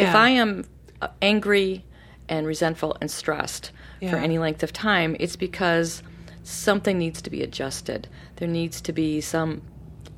If 0.09 0.15
I 0.15 0.31
am 0.31 0.65
uh, 1.03 1.09
angry 1.21 1.85
and 2.29 2.47
resentful 2.47 2.97
and 3.01 3.11
stressed 3.11 3.73
for 4.11 4.17
any 4.17 4.39
length 4.39 4.63
of 4.63 4.73
time, 4.73 5.17
it's 5.21 5.37
because 5.37 6.03
something 6.45 6.99
needs 6.99 7.21
to 7.23 7.31
be 7.31 7.43
adjusted. 7.43 8.09
There 8.37 8.49
needs 8.49 8.81
to 8.83 8.93
be 8.93 9.21
some 9.21 9.63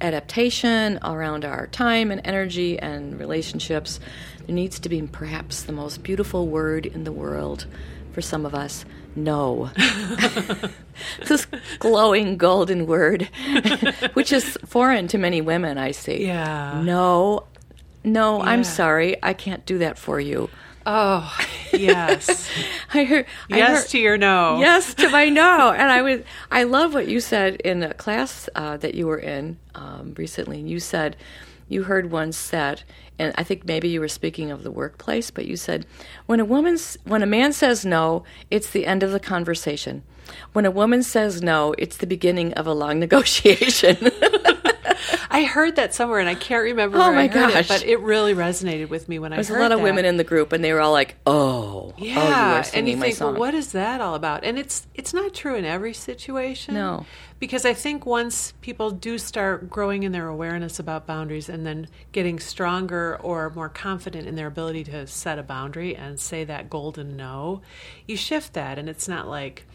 adaptation 0.00 0.98
around 1.02 1.44
our 1.44 1.66
time 1.68 2.10
and 2.10 2.20
energy 2.24 2.78
and 2.78 3.18
relationships. 3.18 4.00
There 4.46 4.54
needs 4.54 4.78
to 4.80 4.88
be 4.88 5.02
perhaps 5.02 5.62
the 5.62 5.72
most 5.72 6.02
beautiful 6.02 6.46
word 6.48 6.86
in 6.86 7.04
the 7.04 7.12
world 7.12 7.66
for 8.12 8.20
some 8.20 8.46
of 8.46 8.54
us 8.54 8.84
no. 9.16 9.70
this 11.26 11.46
glowing 11.78 12.36
golden 12.36 12.86
word, 12.86 13.22
which 14.14 14.32
is 14.32 14.58
foreign 14.66 15.08
to 15.08 15.18
many 15.18 15.40
women, 15.40 15.78
I 15.78 15.92
see. 15.92 16.26
Yeah. 16.26 16.82
No, 16.84 17.44
no, 18.02 18.38
Yeah. 18.38 18.50
I'm 18.50 18.64
sorry. 18.64 19.16
I 19.22 19.32
can't 19.32 19.64
do 19.66 19.78
that 19.78 19.98
for 19.98 20.18
you. 20.18 20.50
Oh, 20.86 21.32
yes. 21.80 22.48
I 22.94 23.04
heard. 23.04 23.26
I 23.50 23.56
yes 23.58 23.82
heard- 23.82 23.88
to 23.90 23.98
your 23.98 24.16
no. 24.18 24.60
Yes 24.60 24.94
to 24.94 25.08
my 25.10 25.28
no. 25.28 25.72
And 25.76 25.90
I 25.90 26.02
was. 26.02 26.20
I 26.50 26.62
love 26.64 26.94
what 26.94 27.08
you 27.08 27.20
said 27.20 27.56
in 27.56 27.82
a 27.82 27.94
class 27.94 28.48
uh, 28.54 28.76
that 28.78 28.94
you 28.94 29.06
were 29.06 29.18
in 29.18 29.58
um, 29.74 30.14
recently. 30.16 30.60
You 30.60 30.80
said 30.80 31.16
you 31.68 31.84
heard 31.84 32.10
once 32.10 32.36
said, 32.36 32.82
and 33.18 33.32
I 33.36 33.42
think 33.44 33.64
maybe 33.64 33.88
you 33.88 34.00
were 34.00 34.08
speaking 34.08 34.50
of 34.50 34.62
the 34.64 34.70
workplace, 34.70 35.30
but 35.30 35.46
you 35.46 35.56
said 35.56 35.86
when 36.26 36.40
a 36.40 36.44
woman's 36.44 36.96
when 37.04 37.22
a 37.22 37.26
man 37.26 37.52
says 37.52 37.84
no, 37.86 38.24
it's 38.50 38.70
the 38.70 38.86
end 38.86 39.02
of 39.02 39.12
the 39.12 39.20
conversation. 39.20 40.02
When 40.52 40.64
a 40.66 40.70
woman 40.70 41.02
says 41.02 41.42
no, 41.42 41.74
it's 41.78 41.96
the 41.98 42.06
beginning 42.06 42.52
of 42.54 42.66
a 42.66 42.72
long 42.72 42.98
negotiation. 43.06 44.10
I 45.30 45.42
heard 45.44 45.76
that 45.76 45.92
somewhere, 45.92 46.20
and 46.20 46.28
I 46.28 46.36
can't 46.36 46.62
remember 46.62 46.96
Oh 46.96 47.00
where 47.00 47.10
I 47.10 47.14
my 47.14 47.26
heard 47.26 47.52
gosh. 47.52 47.64
it, 47.64 47.68
but 47.68 47.82
it 47.84 47.98
really 48.00 48.34
resonated 48.34 48.88
with 48.88 49.08
me 49.08 49.18
when 49.18 49.32
I 49.32 49.36
There's 49.36 49.50
a 49.50 49.54
lot 49.58 49.72
of 49.72 49.78
that. 49.78 49.84
women 49.84 50.04
in 50.04 50.16
the 50.16 50.22
group, 50.24 50.52
and 50.52 50.62
they 50.62 50.72
were 50.72 50.80
all 50.80 50.92
like, 50.92 51.16
"Oh, 51.26 51.92
oh, 51.92 51.94
you 51.98 52.10
Yeah, 52.10 52.64
and 52.72 52.88
you 52.88 52.96
think, 52.96 53.18
well, 53.20 53.34
what 53.34 53.52
is 53.52 53.72
that 53.72 54.00
all 54.00 54.14
about? 54.14 54.44
And 54.44 54.58
it's 54.58 54.86
it's 54.94 55.12
not 55.12 55.34
true 55.34 55.56
in 55.56 55.64
every 55.64 55.92
situation. 55.92 56.74
No. 56.74 57.04
Because 57.44 57.66
I 57.66 57.74
think 57.74 58.06
once 58.06 58.54
people 58.62 58.90
do 58.90 59.18
start 59.18 59.68
growing 59.68 60.02
in 60.02 60.12
their 60.12 60.28
awareness 60.28 60.78
about 60.78 61.06
boundaries, 61.06 61.50
and 61.50 61.66
then 61.66 61.88
getting 62.10 62.38
stronger 62.38 63.18
or 63.20 63.50
more 63.50 63.68
confident 63.68 64.26
in 64.26 64.34
their 64.34 64.46
ability 64.46 64.82
to 64.84 65.06
set 65.06 65.38
a 65.38 65.42
boundary 65.42 65.94
and 65.94 66.18
say 66.18 66.44
that 66.44 66.70
golden 66.70 67.18
no, 67.18 67.60
you 68.08 68.16
shift 68.16 68.54
that, 68.54 68.78
and 68.78 68.88
it's 68.88 69.06
not 69.06 69.28
like 69.28 69.66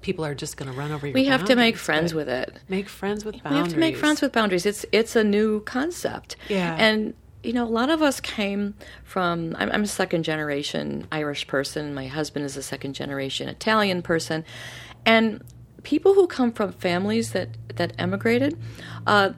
people 0.00 0.24
are 0.24 0.32
just 0.32 0.56
going 0.56 0.70
to 0.70 0.78
run 0.78 0.92
over 0.92 1.08
your. 1.08 1.14
we 1.14 1.24
have 1.24 1.44
to 1.46 1.56
make 1.56 1.76
friends 1.76 2.14
with 2.14 2.28
it. 2.28 2.56
Make 2.68 2.88
friends 2.88 3.24
with 3.24 3.42
boundaries. 3.42 3.52
We 3.52 3.58
have 3.58 3.72
to 3.72 3.78
make 3.80 3.96
friends 3.96 4.20
with 4.20 4.30
boundaries. 4.30 4.64
It's 4.64 4.86
it's 4.92 5.16
a 5.16 5.24
new 5.24 5.58
concept. 5.62 6.36
Yeah. 6.48 6.76
And 6.78 7.14
you 7.42 7.52
know, 7.52 7.64
a 7.64 7.66
lot 7.66 7.90
of 7.90 8.00
us 8.00 8.20
came 8.20 8.74
from. 9.02 9.56
I'm, 9.58 9.72
I'm 9.72 9.82
a 9.82 9.88
second 9.88 10.22
generation 10.22 11.08
Irish 11.10 11.48
person. 11.48 11.94
My 11.94 12.06
husband 12.06 12.44
is 12.44 12.56
a 12.56 12.62
second 12.62 12.94
generation 12.94 13.48
Italian 13.48 14.02
person, 14.02 14.44
and 15.04 15.42
people 15.82 16.14
who 16.14 16.26
come 16.26 16.52
from 16.52 16.72
families 16.72 17.32
that 17.32 17.48
that 17.76 17.92
emigrated. 17.98 18.58
Uh, 19.06 19.32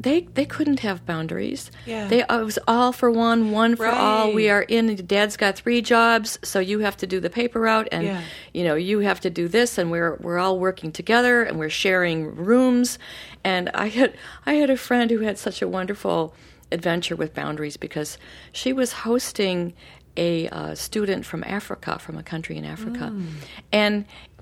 they, 0.00 0.20
they 0.34 0.44
couldn't 0.44 0.78
have 0.80 1.04
boundaries. 1.04 1.72
Yeah. 1.84 2.06
They 2.06 2.20
it 2.20 2.28
was 2.44 2.56
all 2.68 2.92
for 2.92 3.10
one, 3.10 3.50
one 3.50 3.74
for 3.74 3.86
all. 3.86 4.32
We 4.32 4.48
are 4.48 4.62
in. 4.62 4.94
Dad's 4.94 5.36
got 5.36 5.56
three 5.56 5.82
jobs, 5.82 6.38
so 6.44 6.60
you 6.60 6.78
have 6.80 6.96
to 6.98 7.06
do 7.08 7.18
the 7.18 7.28
paper 7.30 7.58
route, 7.58 7.88
and 7.90 8.04
Yeah. 8.04 8.22
you 8.54 8.62
know 8.62 8.76
you 8.76 9.00
have 9.00 9.18
to 9.22 9.30
do 9.30 9.48
this 9.48 9.76
and 9.76 9.90
we're 9.90 10.14
we're 10.20 10.38
all 10.38 10.60
working 10.60 10.92
together 10.92 11.42
and 11.42 11.58
we're 11.58 11.68
sharing 11.68 12.32
rooms 12.36 12.98
and 13.42 13.70
i 13.74 13.88
had 13.88 14.14
i 14.46 14.54
had 14.54 14.70
a 14.70 14.76
friend 14.76 15.10
who 15.10 15.18
had 15.20 15.36
such 15.38 15.62
a 15.62 15.66
wonderful 15.68 16.32
adventure 16.70 17.16
with 17.16 17.34
boundaries 17.34 17.76
because 17.76 18.18
she 18.52 18.72
was 18.72 18.92
hosting 18.92 19.72
a 20.26 20.48
uh, 20.48 20.74
student 20.74 21.22
from 21.30 21.42
africa 21.44 21.92
from 21.98 22.16
a 22.18 22.22
country 22.32 22.56
in 22.60 22.64
africa 22.64 23.06
Mm. 23.12 23.26
and 23.72 23.94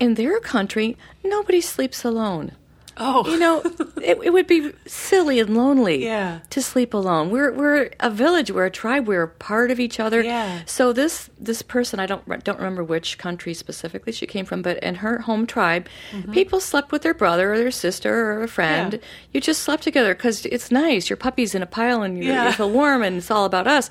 in 0.05 0.15
their 0.21 0.39
country 0.41 0.89
nobody 1.35 1.61
sleeps 1.61 2.05
alone 2.05 2.53
Oh, 2.99 3.29
you 3.29 3.39
know, 3.39 3.61
it, 4.03 4.19
it 4.23 4.33
would 4.33 4.47
be 4.47 4.73
silly 4.87 5.39
and 5.39 5.55
lonely 5.55 6.05
Yeah. 6.05 6.39
to 6.51 6.63
sleep 6.63 6.95
alone. 6.95 7.31
We're 7.31 7.53
we're 7.53 7.91
a 8.01 8.09
village, 8.11 8.51
we're 8.51 8.67
a 8.67 8.71
tribe, 8.71 9.07
we're 9.07 9.23
a 9.25 9.29
part 9.29 9.71
of 9.71 9.79
each 9.79 10.01
other. 10.01 10.23
Yeah. 10.23 10.61
So 10.67 10.93
this 10.95 11.29
this 11.39 11.61
person, 11.63 12.01
I 12.01 12.07
don't 12.07 12.27
don't 12.45 12.57
remember 12.59 12.83
which 12.83 13.19
country 13.19 13.53
specifically 13.55 14.13
she 14.13 14.27
came 14.27 14.47
from, 14.47 14.63
but 14.63 14.79
in 14.83 14.95
her 14.97 15.19
home 15.21 15.47
tribe, 15.47 15.89
people 16.33 16.59
slept 16.61 16.91
with 16.93 17.03
their 17.03 17.15
brother 17.15 17.53
or 17.53 17.59
their 17.59 17.71
sister 17.71 18.33
or 18.33 18.43
a 18.43 18.49
friend. 18.49 18.93
Mm-hmm. 18.95 19.03
Yeah. 19.03 19.31
You 19.33 19.41
just 19.43 19.63
slept 19.63 19.83
together 19.83 20.15
because 20.15 20.47
it's 20.47 20.71
nice. 20.71 21.11
Your 21.11 21.17
puppy's 21.19 21.55
in 21.55 21.63
a 21.63 21.67
pile 21.67 22.03
and 22.03 22.17
you 22.17 22.25
Yeah. 22.31 22.47
you 22.47 22.53
feel 22.53 22.71
warm, 22.71 23.03
and 23.03 23.19
it's 23.19 23.31
all 23.31 23.45
about 23.45 23.67
us. 23.67 23.91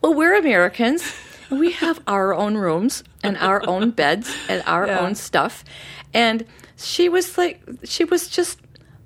Well, 0.00 0.14
we're 0.14 0.36
Americans. 0.38 1.02
We 1.50 1.72
have 1.72 2.00
our 2.06 2.34
own 2.34 2.56
rooms 2.56 3.04
and 3.22 3.36
our 3.36 3.66
own 3.68 3.90
beds 3.90 4.34
and 4.48 4.62
our 4.66 4.86
Yeah. 4.90 5.00
own 5.00 5.14
stuff. 5.14 5.62
And 6.14 6.46
she 6.76 7.08
was 7.08 7.36
like, 7.36 7.60
she 7.84 8.04
was 8.04 8.28
just 8.28 8.60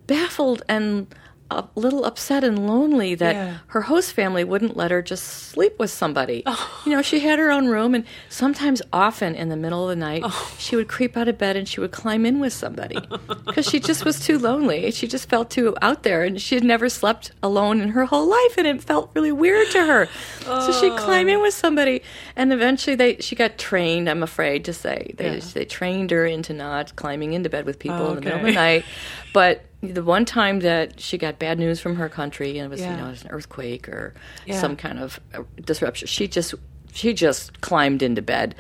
baffled 0.06 0.62
and 0.68 1.12
a 1.50 1.64
little 1.76 2.04
upset 2.04 2.44
and 2.44 2.66
lonely 2.66 3.14
that 3.14 3.34
Yeah. 3.34 3.54
her 3.68 3.82
host 3.82 4.12
family 4.12 4.44
wouldn't 4.44 4.76
let 4.76 4.90
her 4.90 5.00
just 5.00 5.24
sleep 5.24 5.78
with 5.78 5.90
somebody. 5.90 6.42
Oh. 6.44 6.82
You 6.84 6.92
know, 6.92 7.00
she 7.02 7.20
had 7.20 7.38
her 7.38 7.50
own 7.50 7.68
room, 7.68 7.94
and 7.94 8.04
sometimes, 8.28 8.82
often 8.92 9.34
in 9.34 9.48
the 9.48 9.56
middle 9.56 9.84
of 9.84 9.88
the 9.88 9.96
night, 9.96 10.22
oh. 10.24 10.54
she 10.58 10.76
would 10.76 10.88
creep 10.88 11.16
out 11.16 11.26
of 11.26 11.38
bed 11.38 11.56
and 11.56 11.66
she 11.66 11.80
would 11.80 11.90
climb 11.90 12.26
in 12.26 12.38
with 12.38 12.52
somebody 12.52 12.98
because 13.46 13.66
she 13.66 13.80
just 13.80 14.04
was 14.04 14.20
too 14.20 14.38
lonely. 14.38 14.90
She 14.90 15.06
just 15.06 15.28
felt 15.28 15.48
too 15.50 15.74
out 15.80 16.02
there, 16.02 16.22
and 16.22 16.40
she 16.40 16.54
had 16.54 16.64
never 16.64 16.88
slept 16.90 17.32
alone 17.42 17.80
in 17.80 17.90
her 17.90 18.04
whole 18.04 18.26
life, 18.28 18.58
and 18.58 18.66
it 18.66 18.82
felt 18.84 19.10
really 19.14 19.32
weird 19.32 19.70
to 19.70 19.86
her. 19.86 20.06
So 20.44 20.72
she'd 20.72 20.92
oh. 20.92 20.96
climb 20.96 21.28
in 21.28 21.40
with 21.40 21.54
somebody, 21.54 22.02
and 22.36 22.52
eventually, 22.52 22.94
they 22.96 23.16
she 23.20 23.34
got 23.34 23.56
trained. 23.56 24.08
I'm 24.10 24.22
afraid 24.22 24.64
to 24.66 24.72
say 24.74 25.12
they 25.16 25.36
Yeah. 25.36 25.40
they 25.54 25.64
trained 25.64 26.10
her 26.10 26.26
into 26.26 26.52
not 26.52 26.94
climbing 26.96 27.32
into 27.32 27.48
bed 27.48 27.64
with 27.64 27.78
people 27.78 28.08
in 28.10 28.14
the 28.16 28.20
middle 28.20 28.40
of 28.40 28.44
the 28.46 28.52
night. 28.52 28.84
But 29.32 29.62
the 29.82 30.02
one 30.02 30.24
time 30.24 30.60
that 30.60 30.98
she 31.00 31.16
got 31.18 31.38
bad 31.38 31.58
news 31.58 31.78
from 31.80 31.96
her 31.96 32.08
country 32.08 32.58
and 32.58 32.66
it 32.66 32.70
was 32.70 32.80
Yeah. 32.80 32.92
you 32.92 32.96
know 32.96 33.06
it 33.06 33.10
was 33.10 33.22
an 33.24 33.30
earthquake 33.30 33.88
or 33.88 34.12
Yeah. 34.46 34.60
some 34.60 34.74
kind 34.76 34.98
of 34.98 35.20
disruption, 35.64 36.08
she 36.08 36.26
just 36.28 36.54
she 36.92 37.12
just 37.14 37.60
climbed 37.60 38.02
into 38.02 38.22
bed 38.22 38.54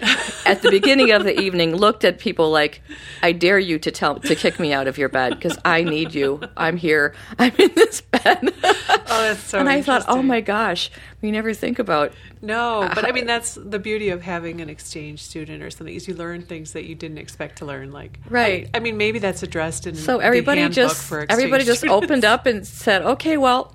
at 0.46 0.62
the 0.62 0.70
beginning 0.70 1.10
of 1.10 1.24
the 1.24 1.38
evening. 1.40 1.74
Looked 1.74 2.04
at 2.04 2.18
people 2.18 2.50
like, 2.50 2.82
"I 3.22 3.32
dare 3.32 3.58
you 3.58 3.78
to 3.80 3.90
tell 3.90 4.20
to 4.20 4.34
kick 4.34 4.58
me 4.60 4.72
out 4.72 4.86
of 4.86 4.98
your 4.98 5.08
bed 5.08 5.34
because 5.34 5.58
I 5.64 5.82
need 5.82 6.14
you. 6.14 6.40
I'm 6.56 6.76
here. 6.76 7.14
I'm 7.38 7.54
in 7.58 7.72
this 7.74 8.00
bed." 8.00 8.52
Oh, 9.10 9.22
that's 9.22 9.40
so 9.42 9.58
and 9.58 9.70
I 9.70 9.80
thought, 9.80 10.04
"Oh 10.06 10.22
my 10.22 10.42
gosh, 10.42 10.90
we 11.22 11.30
never 11.30 11.54
think 11.54 11.78
about 11.78 12.12
No, 12.42 12.88
but 12.94 13.06
I 13.06 13.12
mean 13.12 13.24
that's 13.26 13.54
the 13.54 13.78
beauty 13.78 14.10
of 14.10 14.20
having 14.20 14.60
an 14.60 14.68
exchange 14.68 15.22
student 15.22 15.62
or 15.62 15.70
something 15.70 15.94
is 15.94 16.06
you 16.06 16.14
learn 16.14 16.42
things 16.42 16.72
that 16.74 16.84
you 16.84 16.94
didn't 16.94 17.16
expect 17.16 17.56
to 17.58 17.64
learn. 17.64 17.90
Like, 17.90 18.18
Right. 18.28 18.68
I, 18.74 18.76
I 18.76 18.80
mean, 18.80 18.98
maybe 18.98 19.18
that's 19.18 19.42
addressed 19.42 19.86
in 19.86 19.94
So 19.94 20.18
the 20.18 20.24
everybody 20.24 20.68
just 20.68 21.02
for 21.02 21.20
exchange 21.22 21.38
everybody 21.38 21.64
just 21.64 21.78
students. 21.80 22.04
opened 22.04 22.24
up 22.26 22.44
and 22.44 22.66
said, 22.66 23.00
"Okay, 23.02 23.38
well, 23.38 23.74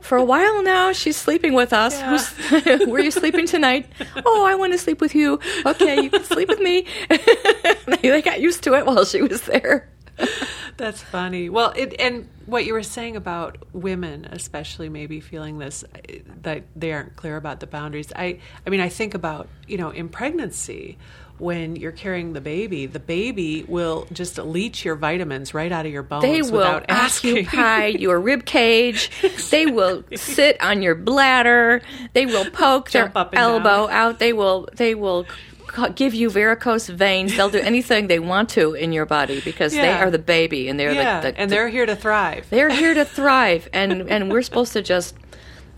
for 0.00 0.16
a 0.18 0.24
while 0.24 0.62
now, 0.62 0.92
she's 0.92 1.16
sleeping 1.16 1.54
with 1.54 1.72
us. 1.72 1.98
Yeah. 1.98 2.18
Who's, 2.58 2.86
where 2.88 3.00
you 3.00 3.10
sleeping 3.10 3.46
tonight? 3.46 3.86
Oh, 4.24 4.44
I 4.44 4.54
want 4.54 4.72
to 4.72 4.78
sleep 4.78 5.00
with 5.00 5.14
you. 5.14 5.38
Okay, 5.64 6.00
you 6.02 6.10
can 6.10 6.24
sleep 6.24 6.48
with 6.48 6.60
me." 6.60 6.86
they 8.00 8.22
got 8.22 8.40
used 8.40 8.62
to 8.64 8.74
it 8.74 8.86
while 8.86 9.04
she 9.04 9.22
was 9.22 9.42
there. 9.42 9.88
That's 10.76 11.02
funny. 11.02 11.48
Well, 11.48 11.72
it, 11.76 11.94
and 12.00 12.28
what 12.46 12.64
you 12.64 12.72
were 12.72 12.82
saying 12.82 13.16
about 13.16 13.58
women, 13.72 14.26
especially 14.30 14.88
maybe 14.88 15.20
feeling 15.20 15.58
this 15.58 15.84
that 16.42 16.64
they 16.74 16.92
aren't 16.92 17.16
clear 17.16 17.36
about 17.36 17.60
the 17.60 17.66
boundaries. 17.66 18.12
I, 18.16 18.40
I 18.66 18.70
mean, 18.70 18.80
I 18.80 18.88
think 18.88 19.14
about 19.14 19.48
you 19.66 19.78
know 19.78 19.90
in 19.90 20.08
pregnancy 20.08 20.98
when 21.40 21.76
you're 21.76 21.92
carrying 21.92 22.32
the 22.32 22.40
baby, 22.40 22.86
the 22.86 22.98
baby 23.00 23.64
will 23.66 24.06
just 24.12 24.38
leach 24.38 24.84
your 24.84 24.94
vitamins 24.94 25.54
right 25.54 25.72
out 25.72 25.86
of 25.86 25.92
your 25.92 26.02
bones 26.02 26.22
They 26.22 26.42
will 26.42 26.82
occupy 26.88 27.86
your 27.98 28.20
rib 28.20 28.44
cage. 28.44 29.10
They 29.50 29.66
will 29.66 30.04
sit 30.14 30.60
on 30.60 30.82
your 30.82 30.94
bladder. 30.94 31.82
They 32.12 32.26
will 32.26 32.50
poke 32.50 32.90
Jump 32.90 33.14
their 33.14 33.28
elbow 33.34 33.86
down. 33.86 33.90
out. 33.90 34.18
They 34.18 34.32
will. 34.32 34.68
They 34.74 34.94
will. 34.94 35.26
Give 35.94 36.12
you 36.12 36.30
varicose 36.30 36.88
veins. 36.88 37.36
They'll 37.36 37.48
do 37.48 37.58
anything 37.62 38.08
they 38.08 38.18
want 38.18 38.48
to 38.50 38.74
in 38.74 38.92
your 38.92 39.06
body 39.06 39.40
because 39.40 39.72
they 39.72 39.92
are 39.92 40.10
the 40.10 40.18
baby 40.18 40.68
and 40.68 40.80
they're 40.80 40.92
yeah, 40.92 41.20
the, 41.20 41.30
the, 41.30 41.38
and 41.38 41.48
they're 41.48 41.68
here 41.68 41.86
to 41.86 41.94
thrive. 41.94 42.46
They're 42.50 42.70
here 42.70 42.92
to 42.92 43.04
thrive, 43.18 43.68
and 43.72 44.10
and 44.10 44.32
we're 44.32 44.42
supposed 44.42 44.72
to 44.72 44.82
just 44.82 45.14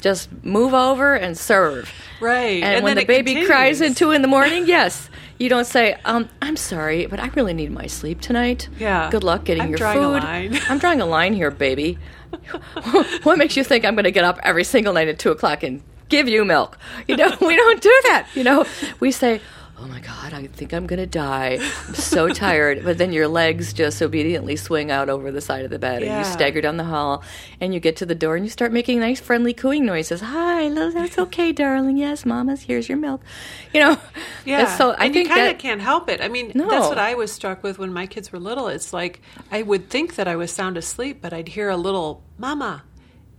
just 0.00 0.30
move 0.42 0.72
over 0.72 1.14
and 1.14 1.36
serve. 1.36 1.92
Right. 2.20 2.62
And, 2.62 2.76
And 2.76 2.84
when 2.84 2.96
then 2.96 3.02
the 3.02 3.06
baby 3.06 3.44
cries 3.44 3.82
at 3.82 3.94
two 3.96 4.12
in 4.12 4.22
the 4.22 4.28
morning, 4.28 4.66
yes, 4.66 5.10
you 5.42 5.48
don't 5.48 5.66
say, 5.66 5.96
um, 6.04 6.28
"I'm 6.40 6.56
sorry, 6.56 7.06
but 7.06 7.18
I 7.18 7.26
really 7.34 7.52
need 7.52 7.72
my 7.72 7.86
sleep 7.86 8.20
tonight." 8.20 8.68
Yeah. 8.78 9.10
Good 9.10 9.24
luck 9.24 9.44
getting 9.44 9.64
I'm 9.64 9.70
your 9.70 9.78
drawing 9.78 9.98
a 9.98 10.02
food. 10.02 10.22
line. 10.22 10.60
I'm 10.68 10.78
drawing 10.78 11.00
a 11.00 11.06
line 11.06 11.34
here, 11.34 11.50
baby. 11.50 11.98
what 13.24 13.36
makes 13.38 13.56
you 13.56 13.64
think 13.64 13.84
I'm 13.84 13.94
going 13.94 14.04
to 14.04 14.10
get 14.12 14.24
up 14.24 14.38
every 14.42 14.64
single 14.64 14.92
night 14.92 15.08
at 15.08 15.18
two 15.18 15.30
o'clock 15.30 15.62
and 15.62 15.82
give 16.08 16.28
you 16.28 16.44
milk? 16.44 16.78
You 17.08 17.16
know, 17.16 17.36
we 17.40 17.56
don't 17.56 17.82
do 17.82 18.00
that. 18.04 18.28
You 18.34 18.44
know, 18.44 18.64
we 19.00 19.10
say. 19.10 19.40
Oh 19.82 19.86
my 19.88 19.98
God, 19.98 20.32
I 20.32 20.46
think 20.46 20.72
I'm 20.72 20.86
gonna 20.86 21.06
die. 21.08 21.58
I'm 21.88 21.94
so 21.94 22.28
tired. 22.32 22.84
But 22.84 22.98
then 22.98 23.12
your 23.12 23.26
legs 23.26 23.72
just 23.72 24.00
obediently 24.00 24.54
swing 24.54 24.92
out 24.92 25.08
over 25.08 25.32
the 25.32 25.40
side 25.40 25.64
of 25.64 25.72
the 25.72 25.78
bed 25.78 26.04
and 26.04 26.18
you 26.24 26.32
stagger 26.32 26.60
down 26.60 26.76
the 26.76 26.84
hall 26.84 27.24
and 27.60 27.74
you 27.74 27.80
get 27.80 27.96
to 27.96 28.06
the 28.06 28.14
door 28.14 28.36
and 28.36 28.44
you 28.44 28.50
start 28.50 28.70
making 28.72 29.00
nice 29.00 29.18
friendly 29.18 29.52
cooing 29.52 29.84
noises. 29.84 30.20
Hi, 30.20 30.68
that's 30.70 31.18
okay, 31.26 31.50
darling. 31.50 31.96
Yes, 31.96 32.24
mama's 32.24 32.62
here's 32.62 32.88
your 32.88 32.98
milk. 32.98 33.22
You 33.74 33.80
know. 33.80 33.98
Yeah. 34.44 34.76
So 34.76 34.90
I 34.92 35.06
and 35.06 35.14
think 35.14 35.28
you 35.28 35.34
kind 35.34 35.50
of 35.52 35.58
can't 35.58 35.80
help 35.80 36.08
it. 36.08 36.20
I 36.20 36.28
mean, 36.28 36.52
No. 36.54 36.68
that's 36.70 36.86
what 36.86 36.98
I 36.98 37.14
was 37.14 37.32
struck 37.32 37.64
with 37.64 37.78
when 37.80 37.92
my 37.92 38.06
kids 38.06 38.30
were 38.30 38.38
little. 38.38 38.68
It's 38.68 38.92
like 38.92 39.20
I 39.50 39.62
would 39.62 39.90
think 39.90 40.14
that 40.14 40.28
I 40.28 40.36
was 40.36 40.52
sound 40.52 40.76
asleep, 40.76 41.18
but 41.20 41.32
I'd 41.32 41.48
hear 41.48 41.68
a 41.68 41.76
little 41.76 42.22
mama, 42.38 42.84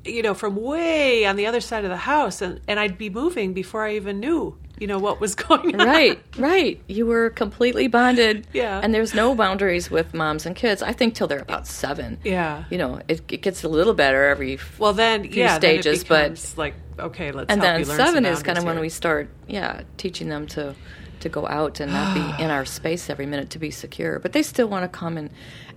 you 0.04 0.22
know, 0.22 0.34
from 0.34 0.58
way 0.58 1.26
on 1.26 1.38
the 1.38 1.46
other 1.46 1.62
side 1.62 1.86
of 1.86 1.90
the 1.90 1.96
house, 1.98 2.42
and, 2.42 2.60
and 2.68 2.82
I'd 2.82 2.98
be 2.98 3.10
moving 3.10 3.54
before 3.54 3.86
I 3.86 3.96
even 3.96 4.20
knew, 4.20 4.58
you 4.80 4.88
know, 4.88 5.00
what 5.00 5.20
was 5.20 5.36
going 5.48 5.80
on. 5.80 5.88
right, 5.88 6.22
right. 6.38 6.82
You 6.88 7.06
were 7.06 7.30
completely 7.30 7.88
bonded. 7.88 8.48
Yeah. 8.54 8.80
And 8.84 8.94
there's 8.94 9.14
no 9.14 9.36
boundaries 9.36 9.90
with 9.92 10.14
moms 10.14 10.46
and 10.46 10.56
kids. 10.56 10.82
I 10.82 10.94
think 10.94 11.16
till 11.16 11.28
they're 11.28 11.40
about 11.40 11.68
seven. 11.68 12.20
Yeah. 12.24 12.64
You 12.70 12.78
know, 12.78 13.02
it, 13.08 13.22
it 13.32 13.42
gets 13.42 13.64
a 13.64 13.70
little 13.70 13.94
better 13.94 14.26
every. 14.26 14.60
Well, 14.80 14.94
then, 14.94 15.24
few 15.24 15.44
yeah, 15.44 15.56
stages, 15.58 16.04
then 16.04 16.06
it 16.06 16.10
but- 16.10 16.22
becomes 16.24 16.58
like, 16.58 16.74
okay, 17.00 17.32
let's 17.32 17.52
and 17.52 17.62
help 17.62 17.74
then 17.74 17.80
you 17.82 17.86
learn 17.88 17.98
some 17.98 18.06
seven 18.08 18.26
is 18.26 18.44
kind 18.44 18.58
of 18.58 18.64
boundaries 18.64 18.76
when 18.76 18.82
we 18.82 18.90
start, 18.90 19.30
yeah, 19.48 19.82
teaching 19.98 20.30
them 20.30 20.48
to 20.48 20.76
to 21.24 21.30
go 21.30 21.48
out 21.48 21.80
and 21.82 21.92
not 21.92 22.14
be 22.14 22.22
in 22.44 22.50
our 22.52 22.64
space 22.66 23.10
every 23.10 23.26
minute 23.26 23.50
to 23.50 23.60
be 23.60 23.72
secure. 23.72 24.20
But 24.20 24.32
they 24.34 24.44
still 24.44 24.68
want 24.68 24.84
to 24.84 24.98
come 24.98 25.18
and 25.18 25.30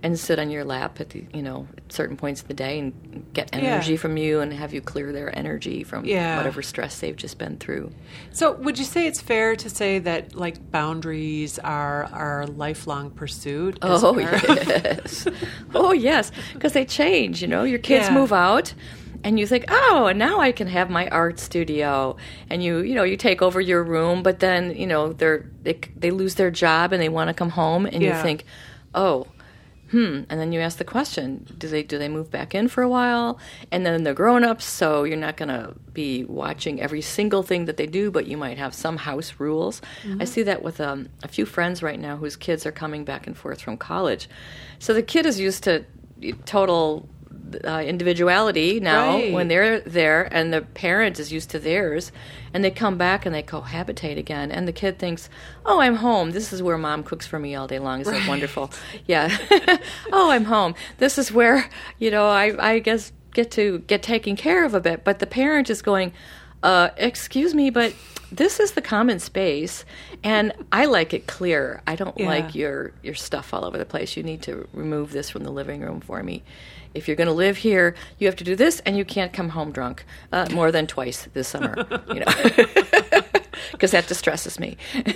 and 0.03 0.19
sit 0.19 0.37
on 0.37 0.51
your 0.51 0.63
lap 0.63 0.99
at 1.01 1.09
the 1.09 1.25
you 1.33 1.41
know 1.41 1.67
at 1.75 1.91
certain 1.91 2.15
points 2.15 2.41
of 2.43 2.47
the 2.47 2.53
day 2.53 2.77
and 2.79 3.25
get 3.33 3.49
Yeah. 3.53 3.59
energy 3.59 3.97
from 3.97 4.15
you 4.15 4.39
and 4.41 4.53
have 4.53 4.71
you 4.73 4.79
clear 4.79 5.11
their 5.11 5.35
energy 5.37 5.83
from 5.83 6.05
Yeah. 6.05 6.37
whatever 6.37 6.61
stress 6.61 6.99
they've 6.99 7.15
just 7.15 7.37
been 7.39 7.57
through. 7.57 7.91
So, 8.31 8.53
would 8.53 8.77
you 8.77 8.85
say 8.85 9.07
it's 9.07 9.19
fair 9.21 9.55
to 9.55 9.69
say 9.69 9.97
that 9.99 10.35
like 10.35 10.71
boundaries 10.71 11.57
are 11.59 12.05
our 12.13 12.45
lifelong 12.45 13.09
pursuit? 13.09 13.79
Oh, 13.81 13.99
oh 14.15 14.19
yes, 14.19 15.27
oh 15.73 15.91
yes, 15.93 16.31
because 16.53 16.73
they 16.73 16.85
change. 16.85 17.41
You 17.41 17.47
know, 17.47 17.63
your 17.63 17.79
kids 17.79 18.07
Yeah. 18.07 18.13
move 18.13 18.31
out, 18.33 18.73
and 19.23 19.39
you 19.39 19.47
think, 19.47 19.65
oh, 19.69 20.07
and 20.07 20.17
now 20.19 20.39
I 20.39 20.51
can 20.51 20.67
have 20.67 20.89
my 20.89 21.07
art 21.09 21.39
studio, 21.39 22.17
and 22.49 22.63
you 22.63 22.79
you 22.79 22.95
know 22.95 23.03
you 23.03 23.17
take 23.17 23.41
over 23.41 23.59
your 23.61 23.83
room, 23.83 24.23
but 24.23 24.39
then 24.39 24.75
you 24.75 24.87
know 24.87 25.13
they're 25.13 25.45
they 25.63 25.79
they 25.95 26.11
lose 26.11 26.35
their 26.35 26.51
job 26.51 26.93
and 26.93 27.01
they 27.01 27.09
want 27.09 27.29
to 27.29 27.33
come 27.33 27.49
home, 27.49 27.85
and 27.85 28.01
Yeah. 28.01 28.17
you 28.17 28.23
think, 28.23 28.45
oh. 28.93 29.27
Hmm. 29.91 30.23
And 30.29 30.37
then 30.37 30.51
you 30.51 30.59
ask 30.59 30.77
the 30.79 30.83
question: 30.83 31.45
Do 31.57 31.69
they 31.69 31.81
do 31.81 31.97
they 31.97 32.09
move 32.09 32.29
back 32.29 32.53
in 32.53 32.67
for 32.67 32.83
a 32.83 32.89
while? 32.89 33.39
And 33.71 33.85
then 33.85 34.03
they're 34.03 34.13
grown 34.13 34.43
ups, 34.43 34.65
so 34.65 35.05
you're 35.05 35.15
not 35.15 35.37
going 35.37 35.47
to 35.47 35.75
be 35.93 36.25
watching 36.25 36.81
every 36.81 36.99
single 36.99 37.41
thing 37.41 37.63
that 37.67 37.77
they 37.77 37.87
do, 37.87 38.11
but 38.11 38.27
you 38.27 38.35
might 38.35 38.57
have 38.57 38.73
some 38.73 38.97
house 38.97 39.35
rules. 39.39 39.81
I 40.19 40.25
see 40.25 40.43
that 40.43 40.61
with 40.61 40.81
um, 40.81 41.07
a 41.23 41.29
few 41.29 41.45
friends 41.45 41.81
right 41.81 41.97
now 42.01 42.17
whose 42.17 42.35
kids 42.35 42.65
are 42.65 42.71
coming 42.73 43.05
back 43.05 43.27
and 43.27 43.37
forth 43.37 43.61
from 43.61 43.77
college. 43.77 44.27
So 44.79 44.93
the 44.93 45.01
kid 45.01 45.25
is 45.25 45.39
used 45.39 45.63
to 45.63 45.85
total 46.45 47.07
uh, 47.65 47.81
individuality 47.85 48.79
now 48.79 49.15
Right. 49.15 49.33
when 49.33 49.47
they're 49.47 49.79
there, 49.81 50.27
and 50.31 50.53
the 50.53 50.61
parent 50.61 51.19
is 51.19 51.31
used 51.31 51.49
to 51.51 51.59
theirs, 51.59 52.11
and 52.53 52.63
they 52.63 52.71
come 52.71 52.97
back 52.97 53.25
and 53.25 53.33
they 53.35 53.43
cohabitate 53.43 54.17
again, 54.17 54.51
and 54.51 54.67
the 54.67 54.71
kid 54.71 54.99
thinks, 54.99 55.29
"Oh, 55.65 55.79
I'm 55.79 55.95
home. 55.95 56.31
This 56.31 56.51
is 56.53 56.61
where 56.63 56.77
mom 56.77 57.03
cooks 57.03 57.27
for 57.27 57.39
me 57.39 57.55
all 57.55 57.67
day 57.67 57.79
long. 57.79 58.01
Isn't 58.01 58.27
wonderful? 58.27 58.71
Yeah. 59.05 59.35
oh, 60.11 60.31
I'm 60.31 60.45
home. 60.45 60.75
This 60.97 61.17
is 61.17 61.31
where 61.31 61.69
you 61.99 62.11
know 62.11 62.27
I 62.27 62.55
I 62.73 62.79
guess 62.79 63.11
get 63.33 63.51
to 63.51 63.79
get 63.87 64.01
taken 64.03 64.35
care 64.35 64.63
of 64.65 64.73
a 64.73 64.79
bit." 64.79 65.03
But 65.03 65.19
the 65.19 65.27
parent 65.27 65.69
is 65.69 65.81
going, 65.81 66.13
uh, 66.63 66.89
"Excuse 66.97 67.53
me, 67.53 67.69
but." 67.69 67.93
This 68.29 68.59
is 68.59 68.73
the 68.73 68.81
common 68.81 69.19
space, 69.19 69.85
and 70.21 70.51
I 70.69 70.83
like 70.83 71.13
it 71.13 71.27
clear. 71.27 71.81
I 71.87 71.95
don't 71.95 72.19
Yeah. 72.19 72.27
like 72.27 72.53
your 72.55 72.91
your 73.01 73.15
stuff 73.15 73.53
all 73.53 73.63
over 73.63 73.77
the 73.77 73.85
place. 73.85 74.17
You 74.17 74.23
need 74.23 74.41
to 74.41 74.67
remove 74.73 75.13
this 75.13 75.29
from 75.29 75.45
the 75.45 75.49
living 75.49 75.79
room 75.79 76.01
for 76.01 76.21
me. 76.21 76.43
If 76.97 77.07
you're 77.07 77.15
going 77.17 77.27
to 77.27 77.33
live 77.33 77.57
here, 77.57 77.95
you 78.19 78.27
have 78.27 78.35
to 78.37 78.43
do 78.43 78.55
this, 78.55 78.81
and 78.81 78.97
you 78.97 79.05
can't 79.05 79.31
come 79.31 79.49
home 79.49 79.71
drunk 79.71 80.05
uh, 80.31 80.47
more 80.51 80.71
than 80.71 80.87
twice 80.87 81.27
this 81.33 81.47
summer. 81.47 81.75
You 82.07 82.21
know, 82.21 82.25
because 83.71 83.91
that 83.91 84.05
distresses 84.07 84.59
me. 84.59 84.77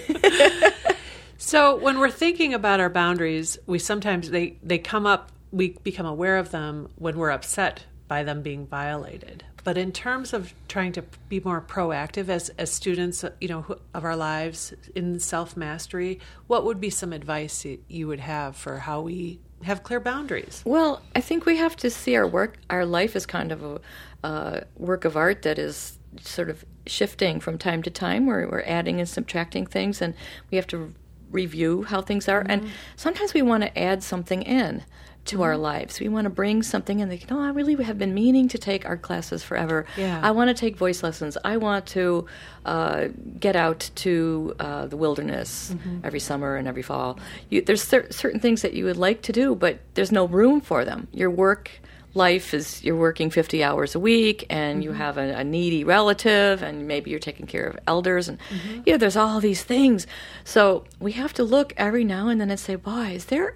So 1.44 1.76
when 1.76 1.98
we're 1.98 2.12
thinking 2.12 2.54
about 2.54 2.80
our 2.80 2.90
boundaries, 2.90 3.58
we 3.66 3.80
sometimes 3.80 4.30
they 4.30 4.58
they 4.62 4.78
come 4.78 5.08
up. 5.08 5.32
We 5.52 5.76
become 5.84 6.06
aware 6.06 6.38
of 6.38 6.52
them 6.52 6.88
when 6.98 7.18
we're 7.18 7.32
upset 7.32 7.84
by 8.08 8.22
them 8.24 8.44
being 8.44 8.68
violated. 8.68 9.44
But 9.64 9.76
in 9.76 9.92
terms 9.92 10.34
of 10.34 10.54
trying 10.68 10.92
to 10.94 11.04
be 11.30 11.40
more 11.40 11.60
proactive 11.60 12.30
as 12.30 12.50
as 12.60 12.72
students, 12.72 13.26
you 13.42 13.48
know, 13.48 13.66
of 13.96 14.06
our 14.06 14.16
lives 14.16 14.76
in 14.94 15.20
self 15.20 15.58
mastery, 15.58 16.20
what 16.46 16.64
would 16.64 16.80
be 16.80 16.92
some 16.92 17.12
advice 17.12 17.66
you 17.88 18.08
would 18.08 18.20
have 18.20 18.56
for 18.56 18.78
how 18.78 19.02
we 19.02 19.40
have 19.64 19.84
clear 19.84 20.00
boundaries? 20.00 20.62
Well, 20.66 21.02
I 21.16 21.22
think 21.22 21.46
we 21.46 21.58
have 21.58 21.76
to 21.78 21.90
see 21.90 22.16
our 22.16 22.28
work, 22.28 22.58
our 22.70 22.86
life 22.86 23.16
as 23.16 23.26
kind 23.26 23.52
of 23.52 23.64
a 23.64 23.82
uh, 24.24 24.62
work 24.78 25.06
of 25.06 25.16
art 25.18 25.42
that 25.44 25.58
is 25.58 25.98
sort 26.20 26.50
of 26.50 26.66
shifting 26.86 27.40
from 27.40 27.58
time 27.58 27.82
to 27.84 27.90
time. 27.90 28.26
Where 28.26 28.48
we're 28.48 28.64
adding 28.64 29.00
and 29.00 29.08
subtracting 29.08 29.66
things, 29.66 30.02
and 30.02 30.14
we 30.50 30.58
have 30.58 30.68
to 30.68 30.94
review 31.32 31.84
how 31.84 32.02
things 32.02 32.28
are. 32.28 32.46
And 32.48 32.70
sometimes 32.96 33.34
we 33.34 33.42
want 33.42 33.64
to 33.64 33.80
add 33.80 34.04
something 34.04 34.42
in 34.44 34.84
to 35.26 35.36
mm-hmm. 35.36 35.44
our 35.44 35.58
lives. 35.58 36.00
We 36.00 36.10
want 36.10 36.26
to 36.26 36.30
bring 36.30 36.64
something 36.64 37.02
and 37.02 37.12
they 37.12 37.18
go, 37.18 37.38
oh, 37.38 37.42
I 37.42 37.50
really 37.50 37.82
have 37.84 37.98
been 37.98 38.14
meaning 38.14 38.48
to 38.50 38.58
take 38.58 38.86
art 38.86 39.02
classes 39.02 39.44
forever. 39.44 39.86
Yeah. 39.98 40.20
I 40.24 40.32
want 40.32 40.50
to 40.50 40.54
take 40.54 40.78
voice 40.78 41.04
lessons. 41.04 41.38
I 41.44 41.58
want 41.58 41.86
to 41.88 42.26
uh, 42.66 43.08
get 43.40 43.56
out 43.56 43.90
to 43.96 44.56
uh, 44.60 44.88
the 44.88 44.98
wilderness 44.98 45.74
mm-hmm. 45.74 46.00
every 46.04 46.20
summer 46.20 46.56
and 46.56 46.68
every 46.68 46.82
fall. 46.82 47.20
You, 47.50 47.62
there's 47.62 47.84
cer- 47.84 48.12
certain 48.12 48.40
things 48.40 48.62
that 48.62 48.74
you 48.74 48.86
would 48.86 48.98
like 48.98 49.22
to 49.24 49.32
do, 49.32 49.56
but 49.56 49.80
there's 49.94 50.12
no 50.12 50.26
room 50.26 50.62
for 50.62 50.86
them. 50.86 51.08
Your 51.12 51.30
work 51.30 51.72
life 52.14 52.54
is 52.54 52.84
you're 52.84 52.96
working 52.96 53.30
50 53.30 53.64
hours 53.64 53.96
a 53.96 54.00
week 54.00 54.46
and 54.50 54.80
mm-hmm. 54.80 54.84
you 54.84 54.92
have 54.92 55.18
a, 55.18 55.34
a, 55.38 55.44
needy 55.44 55.84
relative 55.84 56.62
and 56.62 56.88
maybe 56.88 57.10
you're 57.10 57.20
taking 57.20 57.48
care 57.48 57.66
of 57.66 57.80
elders 57.88 58.28
and 58.28 58.38
mm-hmm. 58.50 58.82
you 58.86 58.92
know 58.92 58.98
there's 58.98 59.16
all 59.16 59.40
these 59.40 59.64
things 59.64 60.06
so 60.44 60.84
we 61.00 61.14
have 61.14 61.32
to 61.34 61.44
look 61.44 61.74
every 61.78 62.04
now 62.04 62.28
and 62.28 62.42
then 62.42 62.52
and 62.52 62.60
say 62.60 62.76
boy 62.76 63.12
is 63.12 63.26
there 63.26 63.54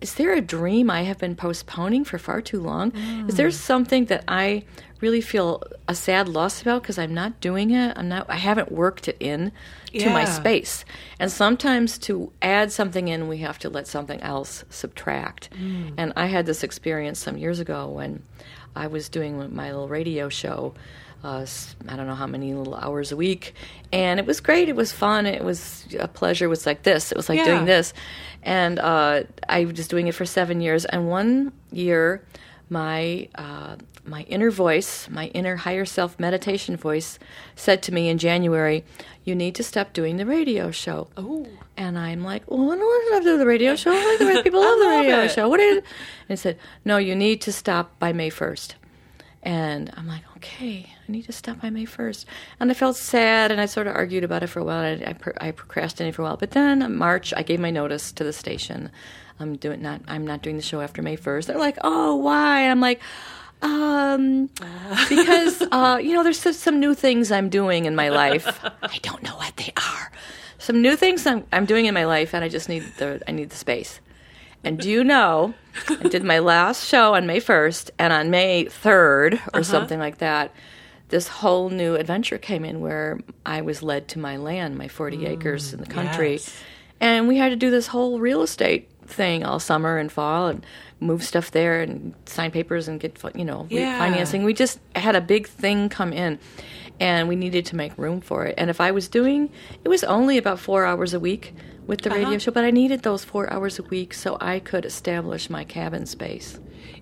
is 0.00 0.14
there 0.14 0.32
a 0.32 0.40
dream 0.40 0.90
I 0.90 1.02
have 1.02 1.18
been 1.18 1.34
postponing 1.34 2.04
for 2.04 2.18
far 2.18 2.40
too 2.40 2.60
long? 2.60 2.92
Mm. 2.92 3.28
Is 3.28 3.36
there 3.36 3.48
mm. 3.48 3.52
something 3.52 4.04
that 4.06 4.24
I 4.28 4.64
really 5.00 5.20
feel 5.20 5.62
a 5.86 5.94
sad 5.94 6.28
loss 6.28 6.62
about 6.62 6.82
because 6.82 6.98
I'm 6.98 7.14
not 7.14 7.40
doing 7.40 7.70
it? 7.70 7.96
I'm 7.96 8.08
not. 8.08 8.28
I 8.28 8.36
haven't 8.36 8.70
worked 8.70 9.08
it 9.08 9.16
in 9.18 9.50
to 9.86 9.98
yeah. 9.98 10.12
my 10.12 10.24
space. 10.24 10.84
And 11.18 11.30
sometimes 11.30 11.98
to 11.98 12.32
add 12.42 12.70
something 12.70 13.08
in, 13.08 13.28
we 13.28 13.38
have 13.38 13.58
to 13.60 13.70
let 13.70 13.86
something 13.86 14.20
else 14.20 14.64
subtract. 14.70 15.50
Mm. 15.52 15.94
And 15.96 16.12
I 16.16 16.26
had 16.26 16.46
this 16.46 16.62
experience 16.62 17.18
some 17.18 17.36
years 17.36 17.58
ago 17.58 17.88
when 17.88 18.22
I 18.76 18.86
was 18.86 19.08
doing 19.08 19.54
my 19.54 19.70
little 19.70 19.88
radio 19.88 20.28
show. 20.28 20.74
Uh, 21.22 21.44
I 21.88 21.96
don't 21.96 22.06
know 22.06 22.14
how 22.14 22.28
many 22.28 22.54
little 22.54 22.76
hours 22.76 23.10
a 23.10 23.16
week, 23.16 23.54
and 23.92 24.20
it 24.20 24.26
was 24.26 24.40
great. 24.40 24.68
It 24.68 24.76
was 24.76 24.92
fun. 24.92 25.26
It 25.26 25.42
was 25.42 25.86
a 25.98 26.06
pleasure. 26.06 26.44
It 26.44 26.48
was 26.48 26.64
like 26.64 26.84
this. 26.84 27.10
It 27.10 27.16
was 27.16 27.28
like 27.28 27.38
yeah. 27.38 27.46
doing 27.46 27.64
this, 27.64 27.92
and 28.42 28.78
uh, 28.78 29.24
I 29.48 29.64
was 29.64 29.88
doing 29.88 30.06
it 30.06 30.14
for 30.14 30.24
seven 30.24 30.60
years. 30.60 30.84
And 30.84 31.08
one 31.08 31.52
year, 31.72 32.22
my 32.70 33.28
uh, 33.34 33.76
my 34.04 34.22
inner 34.22 34.50
voice, 34.50 35.08
my 35.10 35.26
inner 35.28 35.56
higher 35.56 35.84
self 35.84 36.18
meditation 36.20 36.76
voice, 36.76 37.18
said 37.56 37.82
to 37.82 37.92
me 37.92 38.08
in 38.08 38.18
January, 38.18 38.84
"You 39.24 39.34
need 39.34 39.56
to 39.56 39.64
stop 39.64 39.92
doing 39.92 40.18
the 40.18 40.26
radio 40.26 40.70
show." 40.70 41.08
Oh, 41.16 41.48
and 41.76 41.98
I'm 41.98 42.22
like, 42.22 42.48
"Well, 42.48 42.70
I 42.70 42.76
don't 42.76 42.80
want 42.80 43.24
to 43.24 43.30
do 43.30 43.38
the 43.38 43.46
radio 43.46 43.74
show. 43.74 43.90
Like 43.90 44.18
the 44.18 44.40
people 44.44 44.60
love, 44.60 44.78
love 44.78 44.88
the 44.88 45.00
radio 45.00 45.24
it. 45.24 45.32
show. 45.32 45.48
What 45.48 45.58
is?" 45.58 45.78
And 46.28 46.38
it 46.38 46.38
said, 46.38 46.58
"No, 46.84 46.96
you 46.96 47.16
need 47.16 47.40
to 47.42 47.52
stop 47.52 47.98
by 47.98 48.12
May 48.12 48.30
1st. 48.30 48.74
And 49.42 49.92
I'm 49.96 50.06
like, 50.08 50.24
okay, 50.36 50.92
I 51.08 51.12
need 51.12 51.26
to 51.26 51.32
stop 51.32 51.60
by 51.60 51.70
May 51.70 51.86
1st. 51.86 52.24
And 52.58 52.70
I 52.70 52.74
felt 52.74 52.96
sad 52.96 53.50
and 53.50 53.60
I 53.60 53.66
sort 53.66 53.86
of 53.86 53.94
argued 53.94 54.24
about 54.24 54.42
it 54.42 54.48
for 54.48 54.60
a 54.60 54.64
while. 54.64 54.82
I, 54.82 55.14
I, 55.40 55.48
I 55.48 55.50
procrastinated 55.52 56.16
for 56.16 56.22
a 56.22 56.24
while. 56.24 56.36
But 56.36 56.50
then 56.50 56.82
in 56.82 56.96
March, 56.96 57.32
I 57.36 57.42
gave 57.42 57.60
my 57.60 57.70
notice 57.70 58.12
to 58.12 58.24
the 58.24 58.32
station. 58.32 58.90
I'm 59.40 59.56
doing 59.56 59.80
not. 59.80 60.02
I'm 60.08 60.26
not 60.26 60.42
doing 60.42 60.56
the 60.56 60.62
show 60.62 60.80
after 60.80 61.02
May 61.02 61.16
1st. 61.16 61.46
They're 61.46 61.58
like, 61.58 61.78
oh, 61.82 62.16
why? 62.16 62.62
And 62.62 62.72
I'm 62.72 62.80
like, 62.80 63.00
um, 63.62 64.46
because 65.08 65.62
uh, 65.70 65.98
you 66.02 66.14
know, 66.14 66.22
there's 66.22 66.40
some 66.56 66.80
new 66.80 66.94
things 66.94 67.30
I'm 67.30 67.48
doing 67.48 67.84
in 67.84 67.94
my 67.94 68.08
life. 68.08 68.46
I 68.82 68.98
don't 69.02 69.22
know 69.22 69.36
what 69.36 69.56
they 69.56 69.72
are. 69.76 70.12
Some 70.58 70.82
new 70.82 70.96
things 70.96 71.26
I'm, 71.26 71.44
I'm 71.52 71.64
doing 71.64 71.86
in 71.86 71.94
my 71.94 72.04
life, 72.04 72.34
and 72.34 72.44
I 72.44 72.48
just 72.48 72.68
need 72.68 72.84
the 72.98 73.22
I 73.28 73.32
need 73.32 73.50
the 73.50 73.56
space. 73.56 74.00
And 74.64 74.78
do 74.78 74.90
you 74.90 75.04
know, 75.04 75.54
I 75.88 76.08
did 76.08 76.24
my 76.24 76.40
last 76.40 76.86
show 76.86 77.14
on 77.14 77.26
May 77.26 77.40
1st, 77.40 77.90
and 77.98 78.12
on 78.12 78.30
May 78.30 78.64
3rd, 78.64 79.34
or 79.34 79.36
uh-huh. 79.36 79.62
something 79.62 79.98
like 79.98 80.18
that, 80.18 80.52
this 81.08 81.28
whole 81.28 81.70
new 81.70 81.94
adventure 81.94 82.38
came 82.38 82.64
in 82.64 82.80
where 82.80 83.18
I 83.46 83.62
was 83.62 83.82
led 83.82 84.08
to 84.08 84.18
my 84.18 84.36
land, 84.36 84.76
my 84.76 84.88
40 84.88 85.18
mm, 85.18 85.28
acres 85.28 85.72
in 85.72 85.80
the 85.80 85.86
country. 85.86 86.32
Yes. 86.32 86.62
And 87.00 87.28
we 87.28 87.36
had 87.36 87.50
to 87.50 87.56
do 87.56 87.70
this 87.70 87.86
whole 87.86 88.18
real 88.18 88.42
estate 88.42 88.90
thing 89.06 89.44
all 89.44 89.58
summer 89.58 89.96
and 89.96 90.12
fall 90.12 90.48
and 90.48 90.66
move 91.00 91.22
stuff 91.22 91.50
there 91.50 91.80
and 91.80 92.12
sign 92.26 92.50
papers 92.50 92.88
and 92.88 93.00
get, 93.00 93.18
you 93.34 93.44
know, 93.44 93.66
yeah. 93.70 93.98
financing. 93.98 94.42
We 94.42 94.52
just 94.52 94.80
had 94.94 95.16
a 95.16 95.20
big 95.20 95.46
thing 95.46 95.88
come 95.88 96.12
in 96.12 96.38
and 97.00 97.28
we 97.28 97.36
needed 97.36 97.66
to 97.66 97.76
make 97.76 97.96
room 97.98 98.20
for 98.20 98.46
it. 98.46 98.54
And 98.58 98.70
if 98.70 98.80
I 98.80 98.90
was 98.90 99.08
doing, 99.08 99.50
it 99.84 99.88
was 99.88 100.04
only 100.04 100.38
about 100.38 100.58
four 100.58 100.84
hours 100.84 101.14
a 101.14 101.20
week 101.20 101.54
with 101.86 102.02
the 102.02 102.10
uh-huh. 102.10 102.18
radio 102.18 102.38
show, 102.38 102.52
but 102.52 102.64
I 102.64 102.70
needed 102.70 103.02
those 103.02 103.24
four 103.24 103.50
hours 103.52 103.78
a 103.78 103.82
week 103.84 104.14
so 104.14 104.36
I 104.40 104.60
could 104.60 104.84
establish 104.84 105.48
my 105.48 105.64
cabin 105.64 106.06
space. 106.06 106.60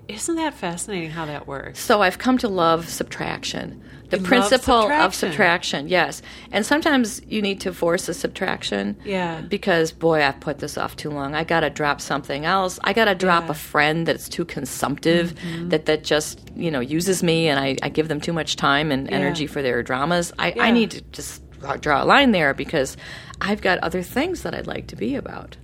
Isn't 0.08 0.36
that 0.36 0.54
fascinating 0.54 1.10
how 1.10 1.26
that 1.26 1.46
works? 1.46 1.80
So 1.80 2.00
I've 2.00 2.18
come 2.18 2.38
to 2.38 2.48
love 2.48 2.88
subtraction. 2.88 3.82
The 4.10 4.18
you 4.18 4.22
principle 4.22 4.82
subtraction. 4.82 5.04
of 5.04 5.14
subtraction, 5.16 5.88
yes. 5.88 6.22
And 6.52 6.64
sometimes 6.64 7.20
you 7.26 7.42
need 7.42 7.60
to 7.62 7.72
force 7.72 8.08
a 8.08 8.14
subtraction. 8.14 8.96
Yeah. 9.04 9.40
Because, 9.40 9.90
boy, 9.90 10.22
I've 10.22 10.38
put 10.38 10.58
this 10.58 10.78
off 10.78 10.94
too 10.94 11.10
long. 11.10 11.34
I 11.34 11.42
got 11.42 11.60
to 11.60 11.70
drop 11.70 12.00
something 12.00 12.44
else. 12.44 12.78
I 12.84 12.92
got 12.92 13.06
to 13.06 13.16
drop 13.16 13.46
yeah. 13.46 13.50
a 13.50 13.54
friend 13.54 14.06
that's 14.06 14.28
too 14.28 14.44
consumptive, 14.44 15.34
mm-hmm. 15.34 15.70
that, 15.70 15.86
that 15.86 16.04
just, 16.04 16.40
you 16.54 16.70
know, 16.70 16.78
uses 16.78 17.24
me 17.24 17.48
and 17.48 17.58
I, 17.58 17.76
I 17.82 17.88
give 17.88 18.06
them 18.06 18.20
too 18.20 18.32
much 18.32 18.54
time 18.54 18.92
and 18.92 19.10
yeah. 19.10 19.16
energy 19.16 19.48
for 19.48 19.60
their 19.60 19.82
dramas. 19.82 20.32
I, 20.38 20.52
yeah. 20.52 20.62
I 20.62 20.70
need 20.70 20.92
to 20.92 21.00
just 21.10 21.42
draw 21.80 22.04
a 22.04 22.06
line 22.06 22.30
there 22.30 22.54
because 22.54 22.96
I've 23.40 23.60
got 23.60 23.78
other 23.80 24.02
things 24.02 24.44
that 24.44 24.54
I'd 24.54 24.68
like 24.68 24.86
to 24.88 24.96
be 24.96 25.16
about. 25.16 25.56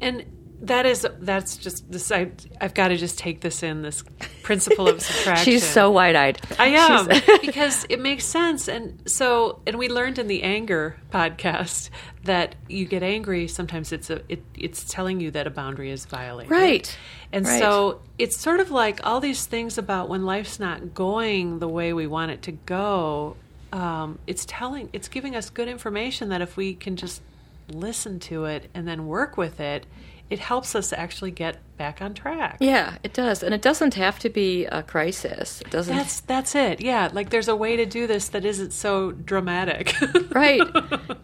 And 0.00 0.24
that 0.66 0.86
is 0.86 1.06
that's 1.20 1.56
just 1.56 1.90
this 1.90 2.10
I, 2.10 2.30
have 2.60 2.74
got 2.74 2.88
to 2.88 2.96
just 2.96 3.18
take 3.18 3.40
this 3.40 3.62
in 3.62 3.82
this 3.82 4.02
principle 4.42 4.88
of 4.88 5.00
subtraction. 5.02 5.44
She's 5.44 5.64
so 5.64 5.90
wide-eyed. 5.90 6.40
I 6.58 6.68
am 6.68 7.08
because 7.42 7.86
it 7.88 8.00
makes 8.00 8.24
sense. 8.24 8.68
And 8.68 9.00
so 9.10 9.60
and 9.66 9.78
we 9.78 9.88
learned 9.88 10.18
in 10.18 10.26
the 10.26 10.42
anger 10.42 10.96
podcast 11.12 11.90
that 12.24 12.54
you 12.68 12.86
get 12.86 13.02
angry 13.02 13.46
sometimes 13.46 13.92
it's 13.92 14.08
a 14.08 14.22
it, 14.30 14.42
it's 14.54 14.84
telling 14.84 15.20
you 15.20 15.30
that 15.32 15.46
a 15.46 15.50
boundary 15.50 15.90
is 15.90 16.06
violated. 16.06 16.50
Right. 16.50 16.98
And 17.32 17.46
right. 17.46 17.58
so 17.58 18.00
it's 18.18 18.36
sort 18.36 18.60
of 18.60 18.70
like 18.70 19.04
all 19.04 19.20
these 19.20 19.44
things 19.46 19.76
about 19.76 20.08
when 20.08 20.24
life's 20.24 20.58
not 20.58 20.94
going 20.94 21.58
the 21.58 21.68
way 21.68 21.92
we 21.92 22.06
want 22.06 22.30
it 22.30 22.42
to 22.42 22.52
go 22.52 23.36
um, 23.72 24.20
it's 24.28 24.44
telling 24.46 24.88
it's 24.92 25.08
giving 25.08 25.34
us 25.34 25.50
good 25.50 25.66
information 25.66 26.28
that 26.28 26.40
if 26.40 26.56
we 26.56 26.74
can 26.74 26.94
just 26.94 27.20
listen 27.68 28.18
to 28.20 28.44
it 28.44 28.70
and 28.74 28.86
then 28.86 29.06
work 29.06 29.36
with 29.36 29.60
it 29.60 29.86
it 30.30 30.38
helps 30.38 30.74
us 30.74 30.92
actually 30.92 31.30
get 31.30 31.58
back 31.76 32.00
on 32.00 32.14
track. 32.14 32.56
Yeah, 32.60 32.96
it 33.02 33.12
does, 33.12 33.42
and 33.42 33.54
it 33.54 33.60
doesn't 33.60 33.94
have 33.94 34.18
to 34.20 34.30
be 34.30 34.64
a 34.66 34.82
crisis. 34.82 35.60
It 35.60 35.70
doesn't. 35.70 35.94
That's 35.94 36.20
that's 36.20 36.54
it. 36.54 36.80
Yeah, 36.80 37.10
like 37.12 37.30
there's 37.30 37.48
a 37.48 37.54
way 37.54 37.76
to 37.76 37.84
do 37.84 38.06
this 38.06 38.28
that 38.30 38.44
isn't 38.44 38.72
so 38.72 39.12
dramatic. 39.12 39.94
right, 40.30 40.62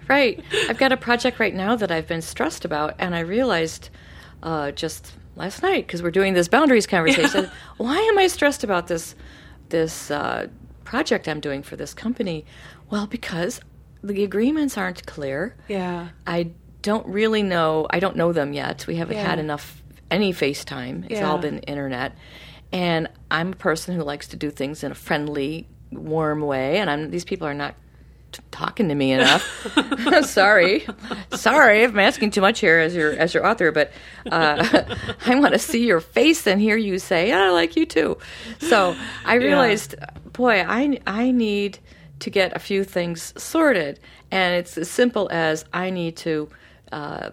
right. 0.09 0.45
I've 0.69 0.79
got 0.79 0.93
a 0.93 0.97
project 0.97 1.41
right 1.41 1.55
now 1.55 1.77
that 1.77 1.91
I've 1.91 2.07
been 2.07 2.23
stressed 2.23 2.65
about, 2.65 2.95
and 2.99 3.15
I 3.15 3.21
realized 3.21 3.89
uh, 4.43 4.71
just 4.73 5.15
last 5.35 5.63
night 5.63 5.87
because 5.87 6.03
we're 6.03 6.11
doing 6.11 6.35
this 6.35 6.49
boundaries 6.49 6.87
conversation. 6.87 7.45
Yeah. 7.45 7.51
Why 7.79 7.97
am 7.97 8.19
I 8.19 8.27
stressed 8.27 8.65
about 8.65 8.89
this 8.89 9.15
this 9.71 10.11
uh, 10.11 10.49
project 10.85 11.27
I'm 11.27 11.41
doing 11.41 11.63
for 11.63 11.77
this 11.77 11.95
company? 11.95 12.45
Well, 12.91 13.07
because 13.07 13.61
the 14.03 14.25
agreements 14.25 14.79
aren't 14.79 15.07
clear. 15.07 15.57
Yeah. 15.69 16.09
I 16.27 16.51
don't 16.83 17.07
really 17.07 17.43
know. 17.43 17.87
I 17.91 18.01
don't 18.01 18.17
know 18.17 18.33
them 18.33 18.53
yet. 18.53 18.87
We 18.87 18.97
haven't 18.97 19.17
yeah. 19.17 19.29
had 19.29 19.39
enough 19.39 19.83
any 20.11 20.33
FaceTime. 20.33 21.05
It's 21.05 21.21
yeah. 21.21 21.31
all 21.31 21.39
been 21.39 21.61
internet. 21.61 22.17
And 22.73 23.09
I'm 23.31 23.53
a 23.53 23.57
person 23.57 23.95
who 23.95 24.03
likes 24.03 24.29
to 24.29 24.37
do 24.37 24.51
things 24.51 24.83
in 24.85 24.93
a 24.93 24.95
friendly, 24.95 25.69
warm 25.91 26.41
way. 26.41 26.79
And 26.79 26.89
I'm, 26.89 27.11
these 27.11 27.25
people 27.25 27.47
are 27.47 27.55
not 27.55 27.75
t- 28.33 28.43
talking 28.51 28.89
to 28.89 28.95
me 28.95 29.13
enough. 29.13 29.43
sorry, 30.25 30.87
sorry, 31.33 31.85
I'm 31.85 31.99
asking 31.99 32.31
too 32.31 32.41
much 32.41 32.61
here 32.61 32.79
as 32.79 32.95
your 32.95 33.13
as 33.13 33.35
your 33.35 33.47
author, 33.47 33.73
but 33.73 33.93
uh, 34.31 34.85
I 35.27 35.39
want 35.39 35.53
to 35.53 35.59
see 35.59 35.87
your 35.87 36.01
face 36.01 36.47
and 36.47 36.61
hear 36.61 36.77
you 36.77 36.99
say, 36.99 37.33
"I 37.33 37.51
like 37.51 37.77
you 37.77 37.87
too." 37.87 38.19
So 38.59 38.97
I 39.25 39.35
realized, 39.35 39.95
yeah. 39.99 40.11
boy, 40.33 40.65
I 40.67 41.01
I 41.07 41.31
need 41.31 41.79
to 42.21 42.31
get 42.31 42.55
a 42.55 42.59
few 42.59 42.85
things 42.85 43.35
sorted, 43.37 44.01
and 44.31 44.55
it's 44.55 44.79
as 44.79 44.91
simple 44.91 45.29
as 45.33 45.65
I 45.73 45.91
need 45.91 46.17
to 46.19 46.49
uh, 46.93 47.31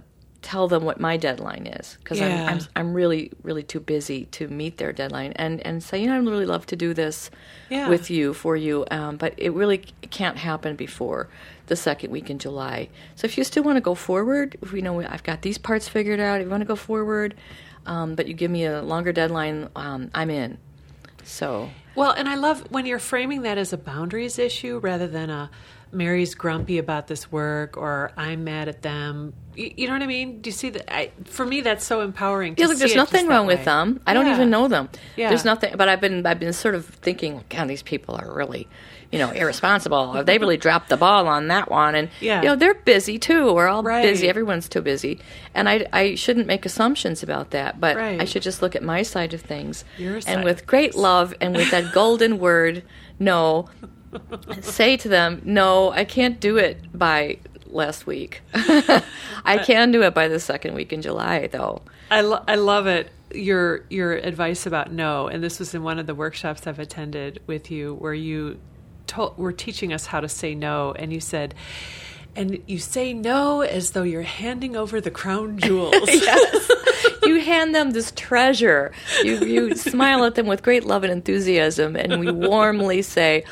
tell 0.47 0.67
them 0.67 0.85
what 0.85 0.97
my 0.99 1.17
deadline 1.17 1.67
is 1.67 1.97
because 2.01 2.19
yeah. 2.19 2.45
I'm, 2.45 2.47
I'm, 2.47 2.59
I'm 2.75 2.93
really 2.93 3.31
really 3.43 3.63
too 3.63 3.81
busy 3.81 4.25
to 4.25 4.47
meet 4.47 4.77
their 4.77 4.93
deadline 4.93 5.33
and 5.33 5.59
and 5.65 5.83
say 5.83 5.99
you 6.01 6.07
know 6.07 6.15
I'd 6.15 6.25
really 6.25 6.45
love 6.45 6.65
to 6.67 6.75
do 6.75 6.93
this 6.93 7.29
yeah. 7.69 7.89
with 7.89 8.09
you 8.09 8.33
for 8.33 8.55
you 8.55 8.85
um, 8.91 9.17
but 9.17 9.33
it 9.35 9.51
really 9.51 9.79
can't 10.09 10.37
happen 10.37 10.77
before 10.77 11.27
the 11.65 11.75
second 11.75 12.11
week 12.11 12.29
in 12.29 12.39
July 12.39 12.87
so 13.15 13.25
if 13.25 13.37
you 13.37 13.43
still 13.43 13.63
want 13.63 13.77
to 13.77 13.81
go 13.81 13.93
forward 13.95 14.57
if 14.61 14.71
you 14.71 14.81
know 14.81 15.01
I've 15.01 15.23
got 15.23 15.41
these 15.41 15.57
parts 15.57 15.89
figured 15.89 16.21
out 16.21 16.39
if 16.39 16.45
you 16.45 16.51
want 16.51 16.61
to 16.61 16.67
go 16.67 16.77
forward 16.77 17.35
um, 17.85 18.15
but 18.15 18.27
you 18.27 18.33
give 18.33 18.51
me 18.51 18.63
a 18.63 18.81
longer 18.81 19.11
deadline 19.11 19.69
um, 19.75 20.11
I'm 20.13 20.29
in 20.29 20.59
so 21.23 21.69
well 21.97 22.11
and 22.11 22.29
I 22.29 22.35
love 22.35 22.71
when 22.71 22.85
you're 22.85 22.99
framing 22.99 23.41
that 23.41 23.57
as 23.57 23.73
a 23.73 23.77
boundaries 23.77 24.39
issue 24.39 24.79
rather 24.79 25.07
than 25.07 25.29
a 25.29 25.49
Mary's 25.91 26.35
grumpy 26.35 26.77
about 26.77 27.07
this 27.07 27.31
work 27.31 27.77
or 27.77 28.11
I'm 28.17 28.43
mad 28.43 28.67
at 28.67 28.81
them. 28.81 29.33
You, 29.55 29.73
you 29.75 29.87
know 29.87 29.93
what 29.93 30.03
I 30.03 30.07
mean? 30.07 30.41
Do 30.41 30.49
you 30.49 30.53
see 30.53 30.69
that? 30.69 30.93
I, 30.93 31.11
for 31.25 31.45
me, 31.45 31.61
that's 31.61 31.83
so 31.85 32.01
empowering. 32.01 32.55
Yeah, 32.57 32.67
look, 32.67 32.77
there's 32.77 32.95
nothing 32.95 33.27
wrong 33.27 33.47
with 33.47 33.65
them. 33.65 33.99
I 34.05 34.13
don't 34.13 34.27
even 34.27 34.49
know 34.49 34.67
them. 34.67 34.89
Yeah. 35.15 35.29
There's 35.29 35.45
nothing, 35.45 35.75
but 35.77 35.89
I've 35.89 36.01
been 36.01 36.25
I've 36.25 36.39
been 36.39 36.53
sort 36.53 36.75
of 36.75 36.85
thinking, 36.85 37.43
God, 37.49 37.67
these 37.67 37.81
people 37.81 38.15
are 38.15 38.31
really, 38.31 38.67
you 39.11 39.17
know, 39.17 39.31
irresponsible. 39.31 40.23
they 40.23 40.37
really 40.37 40.57
dropped 40.57 40.89
the 40.89 40.97
ball 40.97 41.27
on 41.27 41.47
that 41.47 41.71
one, 41.71 41.95
and 41.95 42.09
Yeah. 42.19 42.41
you 42.41 42.49
know, 42.49 42.55
they're 42.55 42.75
busy 42.75 43.17
too. 43.17 43.51
We're 43.53 43.67
all 43.67 43.81
Right. 43.81 44.03
busy. 44.03 44.29
Everyone's 44.29 44.69
too 44.69 44.81
busy, 44.81 45.19
and 45.55 45.67
I 45.67 45.87
I 45.91 46.13
shouldn't 46.15 46.45
make 46.45 46.63
assumptions 46.65 47.23
about 47.23 47.49
that. 47.51 47.79
But 47.81 47.95
Right. 47.97 48.21
I 48.21 48.25
should 48.25 48.43
just 48.43 48.61
look 48.61 48.75
at 48.75 48.83
my 48.83 49.01
side 49.01 49.33
of 49.33 49.41
things, 49.41 49.83
Your 49.97 50.19
and 50.27 50.43
with 50.43 50.67
great 50.67 50.93
love 50.95 51.33
and 51.41 51.55
with 51.55 51.71
that 51.71 51.93
golden 51.93 52.37
word, 52.37 52.83
no. 53.17 53.69
Say 54.61 54.97
to 54.97 55.09
them, 55.09 55.41
no, 55.43 55.91
I 55.91 56.05
can't 56.05 56.39
do 56.39 56.57
it 56.57 56.79
by 56.93 57.39
last 57.67 58.05
week. 58.07 58.41
I 58.53 59.57
can 59.63 59.91
do 59.91 60.03
it 60.03 60.13
by 60.13 60.27
the 60.27 60.39
second 60.39 60.73
week 60.73 60.93
in 60.93 61.01
July, 61.01 61.47
though. 61.47 61.81
I, 62.09 62.21
lo- 62.21 62.43
I 62.47 62.55
love 62.55 62.87
it. 62.87 63.11
Your 63.33 63.83
your 63.89 64.13
advice 64.13 64.65
about 64.65 64.93
no, 64.93 65.27
and 65.27 65.43
this 65.43 65.59
was 65.59 65.73
in 65.75 65.83
one 65.83 65.99
of 65.99 66.07
the 66.07 66.15
workshops 66.15 66.65
I've 66.65 66.79
attended 66.79 67.41
with 67.45 67.69
you, 67.69 67.95
where 67.95 68.13
you 68.13 68.57
told, 69.05 69.37
were 69.37 69.51
teaching 69.51 69.91
us 69.91 70.05
how 70.05 70.21
to 70.21 70.29
say 70.29 70.55
no, 70.55 70.93
and 70.93 71.11
you 71.11 71.19
said, 71.19 71.53
and 72.37 72.63
you 72.67 72.79
say 72.79 73.11
no 73.11 73.61
as 73.61 73.91
though 73.91 74.03
you're 74.03 74.21
handing 74.21 74.77
over 74.77 75.01
the 75.01 75.11
crown 75.11 75.57
jewels. 75.57 75.93
yes. 76.07 76.71
you 77.23 77.41
hand 77.41 77.75
them 77.75 77.91
this 77.91 78.13
treasure. 78.15 78.93
You 79.23 79.39
you 79.39 79.75
smile 79.75 80.23
at 80.23 80.35
them 80.35 80.47
with 80.47 80.63
great 80.63 80.85
love 80.85 81.03
and 81.03 81.11
enthusiasm, 81.11 81.97
and 81.97 82.21
we 82.21 82.31
warmly 82.31 83.01
say, 83.01 83.43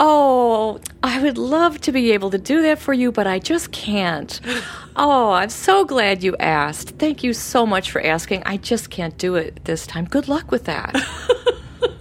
"Oh, 0.00 0.80
I 1.02 1.20
would 1.22 1.38
love 1.38 1.80
to 1.82 1.92
be 1.92 2.12
able 2.12 2.30
to 2.30 2.38
do 2.38 2.62
that 2.62 2.78
for 2.78 2.92
you, 2.92 3.12
but 3.12 3.26
I 3.26 3.38
just 3.38 3.72
can't. 3.72 4.40
Oh, 5.00 5.30
I'm 5.30 5.48
so 5.48 5.84
glad 5.84 6.24
you 6.24 6.36
asked. 6.38 6.98
Thank 6.98 7.22
you 7.22 7.32
so 7.32 7.64
much 7.64 7.92
for 7.92 8.04
asking. 8.04 8.42
I 8.44 8.56
just 8.56 8.90
can't 8.90 9.16
do 9.16 9.36
it 9.36 9.60
this 9.64 9.86
time. 9.86 10.06
Good 10.06 10.26
luck 10.26 10.50
with 10.50 10.64
that." 10.64 10.92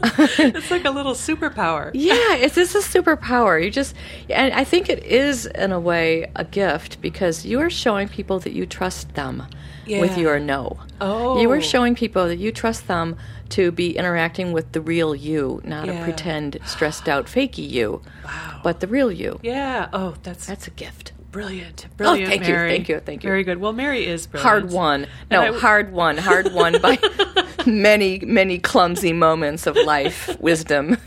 it's 0.01 0.71
like 0.71 0.85
a 0.85 0.89
little 0.89 1.13
superpower. 1.13 1.91
Yeah, 1.93 2.35
it's 2.35 2.55
this 2.55 2.73
a 2.73 2.79
superpower. 2.79 3.63
You 3.63 3.69
just, 3.69 3.93
and 4.29 4.53
I 4.53 4.63
think 4.63 4.89
it 4.89 5.03
is 5.03 5.45
in 5.45 5.71
a 5.71 5.79
way 5.79 6.31
a 6.35 6.43
gift 6.43 7.01
because 7.01 7.45
you 7.45 7.59
are 7.59 7.69
showing 7.69 8.07
people 8.07 8.39
that 8.39 8.53
you 8.53 8.65
trust 8.65 9.13
them 9.13 9.43
with 9.87 10.17
your 10.17 10.39
no. 10.39 10.77
Oh. 10.99 11.39
you 11.39 11.47
were 11.49 11.57
oh. 11.57 11.61
showing 11.61 11.95
people 11.95 12.27
that 12.27 12.37
you 12.37 12.51
trust 12.51 12.87
them 12.87 13.15
to 13.49 13.71
be 13.71 13.95
interacting 13.97 14.51
with 14.51 14.71
the 14.73 14.81
real 14.81 15.15
you, 15.15 15.61
not 15.63 15.87
a 15.89 16.03
pretend, 16.03 16.59
stressed 16.65 17.07
out, 17.07 17.25
fakey 17.27 17.69
you, 17.69 18.01
Wow. 18.25 18.59
but 18.63 18.79
the 18.81 18.87
real 18.87 19.11
you. 19.11 19.39
Yeah. 19.41 19.87
Oh, 19.93 20.15
that's 20.23 20.45
That's 20.47 20.67
a 20.67 20.71
gift. 20.71 21.13
brilliant. 21.31 21.85
Oh, 21.87 21.93
brilliant, 21.97 22.27
Oh, 22.27 22.29
thank 22.29 22.47
you, 22.47 22.55
thank 22.55 22.89
you, 22.89 22.99
thank 22.99 23.23
you. 23.23 23.29
Very 23.29 23.43
good. 23.43 23.59
Well, 23.59 23.73
Mary 23.73 24.05
is 24.05 24.27
brilliant. 24.27 24.49
Hard 24.49 24.71
won. 24.71 25.07
No, 25.31 25.41
I- 25.41 25.59
hard 25.59 25.91
won. 25.93 26.17
Hard 26.17 26.51
won 26.53 26.81
by 26.81 26.97
many, 27.65 28.19
many 28.19 28.57
clumsy 28.59 29.13
moments 29.13 29.67
of 29.67 29.75
life 29.77 30.35
wisdom. 30.41 30.97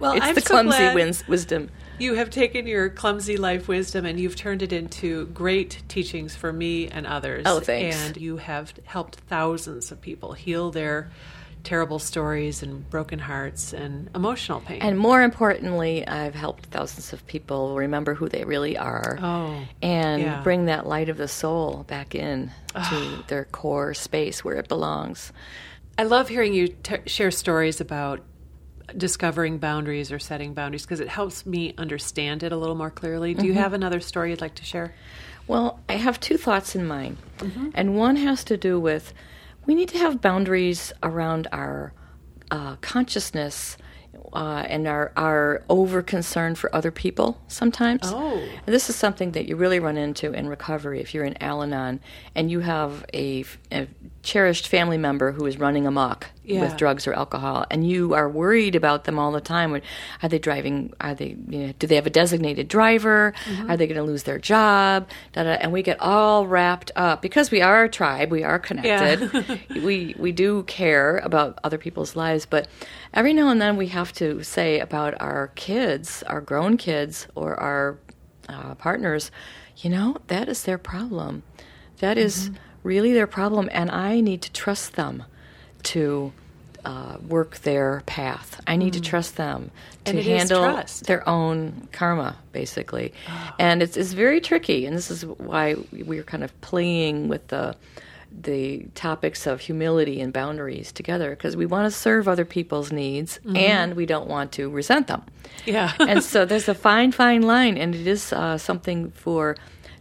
Well, 0.00 0.12
it's 0.12 0.26
I'm 0.26 0.34
the 0.34 0.40
so 0.40 0.46
clumsy 0.48 0.94
wins 0.94 1.26
wisdom. 1.28 1.70
You 1.98 2.14
have 2.14 2.30
taken 2.30 2.66
your 2.66 2.88
clumsy 2.88 3.36
life 3.36 3.66
wisdom 3.68 4.06
and 4.06 4.18
you've 4.20 4.36
turned 4.36 4.62
it 4.62 4.72
into 4.72 5.26
great 5.26 5.82
teachings 5.88 6.34
for 6.36 6.52
me 6.52 6.88
and 6.88 7.06
others. 7.06 7.42
Oh, 7.46 7.60
thanks. 7.60 7.96
And 8.06 8.16
you 8.16 8.36
have 8.36 8.72
helped 8.84 9.16
thousands 9.28 9.90
of 9.90 10.00
people 10.00 10.32
heal 10.32 10.70
their 10.70 11.10
terrible 11.64 11.98
stories 11.98 12.62
and 12.62 12.88
broken 12.88 13.18
hearts 13.18 13.72
and 13.72 14.08
emotional 14.14 14.60
pain. 14.60 14.80
And 14.80 14.96
more 14.96 15.22
importantly, 15.22 16.06
I've 16.06 16.34
helped 16.36 16.66
thousands 16.66 17.12
of 17.12 17.26
people 17.26 17.74
remember 17.76 18.14
who 18.14 18.28
they 18.28 18.44
really 18.44 18.78
are 18.78 19.18
Oh, 19.20 19.64
and 19.82 20.22
yeah. 20.22 20.42
bring 20.42 20.66
that 20.66 20.86
light 20.86 21.08
of 21.08 21.16
the 21.16 21.26
soul 21.28 21.84
back 21.88 22.14
in 22.14 22.52
to 22.74 23.24
their 23.26 23.44
core 23.44 23.92
space 23.92 24.44
where 24.44 24.54
it 24.54 24.68
belongs. 24.68 25.32
I 25.98 26.04
love 26.04 26.28
hearing 26.28 26.54
you 26.54 26.68
t- 26.68 26.96
share 27.06 27.32
stories 27.32 27.80
about 27.80 28.20
discovering 28.96 29.58
boundaries 29.58 30.10
or 30.10 30.18
setting 30.18 30.54
boundaries 30.54 30.82
because 30.82 31.00
it 31.00 31.08
helps 31.08 31.44
me 31.46 31.74
understand 31.78 32.42
it 32.42 32.52
a 32.52 32.56
little 32.56 32.74
more 32.74 32.90
clearly. 32.90 33.34
Do 33.34 33.46
you 33.46 33.52
Mm-hmm. 33.52 33.60
have 33.62 33.72
another 33.74 34.00
story 34.00 34.30
you'd 34.30 34.40
like 34.40 34.54
to 34.56 34.64
share? 34.64 34.94
Well, 35.46 35.80
I 35.88 35.94
have 35.94 36.20
two 36.20 36.36
thoughts 36.36 36.74
in 36.74 36.86
mind. 36.86 37.16
And 37.74 37.96
one 37.96 38.16
has 38.16 38.44
to 38.44 38.56
do 38.56 38.78
with 38.80 39.12
we 39.66 39.74
need 39.74 39.88
to 39.90 39.98
have 39.98 40.20
boundaries 40.22 40.92
around 41.02 41.46
our 41.52 41.92
uh, 42.50 42.76
consciousness 42.80 43.76
uh, 44.32 44.64
and 44.68 44.86
our, 44.88 45.12
our 45.16 45.62
over 45.68 46.02
concern 46.02 46.54
for 46.54 46.74
other 46.74 46.90
people 46.90 47.38
sometimes. 47.48 48.00
Oh. 48.04 48.38
And 48.66 48.74
this 48.74 48.88
is 48.90 48.96
something 48.96 49.32
that 49.32 49.46
you 49.46 49.56
really 49.56 49.80
run 49.80 49.96
into 49.96 50.32
in 50.32 50.48
recovery 50.48 51.00
if 51.00 51.12
you're 51.14 51.24
in 51.24 51.40
Al 51.42 51.62
Anon 51.62 52.00
and 52.34 52.50
you 52.50 52.60
have 52.60 53.04
a, 53.14 53.44
a 53.72 53.86
cherished 54.22 54.66
family 54.68 54.98
member 54.98 55.32
who 55.32 55.46
is 55.46 55.58
running 55.58 55.86
amok 55.86 56.26
Yeah. 56.42 56.60
with 56.60 56.76
drugs 56.76 57.06
or 57.06 57.12
alcohol, 57.14 57.64
and 57.70 57.88
you 57.88 58.14
are 58.14 58.28
worried 58.28 58.74
about 58.74 59.04
them 59.04 59.18
all 59.18 59.30
the 59.32 59.40
time. 59.40 59.80
Are 60.22 60.28
they 60.28 60.38
driving? 60.38 60.92
Are 61.00 61.14
they? 61.14 61.36
You 61.48 61.58
know, 61.68 61.72
do 61.78 61.86
they 61.86 61.94
have 61.94 62.06
a 62.06 62.10
designated 62.10 62.68
driver? 62.68 63.32
Mm-hmm. 63.44 63.70
Are 63.70 63.76
they 63.76 63.86
going 63.86 63.96
to 63.98 64.02
lose 64.02 64.24
their 64.24 64.38
job? 64.38 65.08
Da, 65.32 65.44
da, 65.44 65.50
and 65.50 65.72
we 65.72 65.82
get 65.82 66.00
all 66.00 66.46
wrapped 66.46 66.90
up 66.96 67.22
because 67.22 67.50
we 67.50 67.62
are 67.62 67.84
a 67.84 67.88
tribe. 67.88 68.30
We 68.30 68.42
are 68.44 68.58
connected. 68.58 69.60
we 69.84 70.14
we 70.18 70.32
do 70.32 70.62
care 70.64 71.18
about 71.18 71.58
other 71.62 71.78
people's 71.78 72.16
lives, 72.16 72.44
but 72.44 72.66
every 73.14 73.32
now 73.32 73.48
and 73.50 73.60
then 73.60 73.76
we 73.76 73.86
have 73.88 74.12
to 74.14 74.42
say 74.42 74.80
about 74.80 75.14
our 75.20 75.48
kids, 75.54 76.22
our 76.26 76.40
grown 76.40 76.76
kids, 76.76 77.28
or 77.34 77.54
our 77.60 77.98
uh, 78.48 78.74
partners, 78.74 79.30
you 79.76 79.90
know, 79.90 80.16
that 80.26 80.48
is 80.48 80.62
their 80.64 80.78
problem. 80.78 81.42
That 82.00 82.18
is 82.18 82.48
Mm-hmm. 82.50 82.64
Really 82.88 83.12
their 83.12 83.26
problem, 83.40 83.68
and 83.72 83.88
I 83.90 84.20
need 84.28 84.40
to 84.42 84.52
trust 84.64 84.94
them 84.94 85.24
to 85.94 86.32
uh, 86.84 87.16
work 87.36 87.52
their 87.68 88.02
path. 88.06 88.48
I 88.66 88.76
need 88.76 88.94
to 88.94 89.00
trust 89.12 89.36
them 89.36 89.60
to 90.04 90.12
Mm. 90.12 90.18
And 90.18 90.18
it 90.18 90.26
is 90.26 90.38
handle 90.50 90.82
their 91.10 91.22
own 91.28 91.88
karma, 91.92 92.30
basically. 92.52 93.12
And 93.58 93.82
it's, 93.82 93.96
it's 94.00 94.14
very 94.14 94.40
tricky, 94.40 94.86
and 94.86 94.96
this 94.96 95.10
is 95.10 95.26
why 95.26 95.76
we're 95.92 96.22
kind 96.32 96.44
of 96.44 96.52
playing 96.70 97.28
with 97.28 97.44
the 97.48 97.74
the 98.42 98.84
topics 98.94 99.46
of 99.46 99.60
humility 99.60 100.20
and 100.20 100.32
boundaries 100.34 100.92
together 100.92 101.30
because 101.30 101.56
we 101.56 101.64
want 101.66 101.84
to 101.86 101.90
serve 101.90 102.28
other 102.28 102.44
people's 102.44 102.92
needs 102.92 103.40
and 103.56 103.96
we 103.96 104.04
don't 104.04 104.28
want 104.28 104.52
to 104.52 104.68
resent 104.68 105.06
them 105.06 105.22
Yeah. 105.64 105.92
and 105.98 106.22
so 106.22 106.44
there's 106.44 106.68
a 106.68 106.74
fine, 106.74 107.10
fine 107.12 107.40
line, 107.42 107.78
and 107.78 107.94
it 107.94 108.06
is 108.06 108.32
uh, 108.32 108.58
something 108.58 109.10
for 109.12 109.56